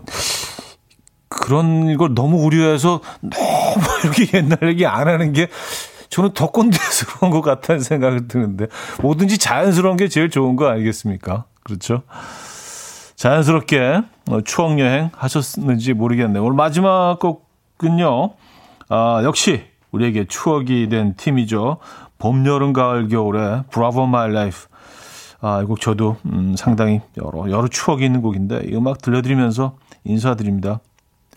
그런 1.29 1.97
걸 1.97 2.15
너무 2.15 2.43
우려해서 2.45 3.01
너무 3.21 3.87
이렇게 4.05 4.39
옛날 4.39 4.59
얘기 4.65 4.87
안 4.87 5.09
하는 5.09 5.33
게 5.33 5.49
저는 6.11 6.33
더 6.33 6.51
꼰대스러운 6.51 7.31
것 7.31 7.43
같다는 7.43 7.81
생각을 7.81 8.29
드는데 8.29 8.67
뭐든지 9.03 9.39
자연스러운 9.39 9.97
게 9.97 10.09
제일 10.09 10.31
좋은 10.31 10.57
거 10.57 10.69
아니겠습니까? 10.69 11.45
그렇죠? 11.63 12.03
자연스럽게 13.19 14.03
어, 14.31 14.41
추억 14.43 14.79
여행 14.79 15.11
하셨는지 15.13 15.93
모르겠네요. 15.93 16.43
오늘 16.45 16.55
마지막 16.55 17.19
곡은요. 17.19 18.31
아, 18.89 19.21
역시 19.25 19.65
우리에게 19.91 20.27
추억이 20.27 20.89
된 20.89 21.15
팀이죠. 21.17 21.79
봄, 22.19 22.47
여름, 22.47 22.73
가을, 22.73 23.09
겨울에 23.09 23.63
Bravo 23.71 24.07
My 24.07 24.33
Life. 24.33 24.69
아, 25.41 25.61
이 25.63 25.67
곡 25.67 25.81
저도 25.81 26.17
음, 26.27 26.55
상당히 26.57 27.01
여러 27.17 27.51
여러 27.51 27.67
추억이 27.69 28.05
있는 28.05 28.23
곡인데 28.23 28.63
이 28.67 28.75
음악 28.77 29.03
들려드리면서 29.03 29.77
인사드립니다. 30.05 30.81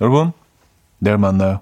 여러분 0.02 0.34
내일 1.00 1.18
만나요. 1.18 1.62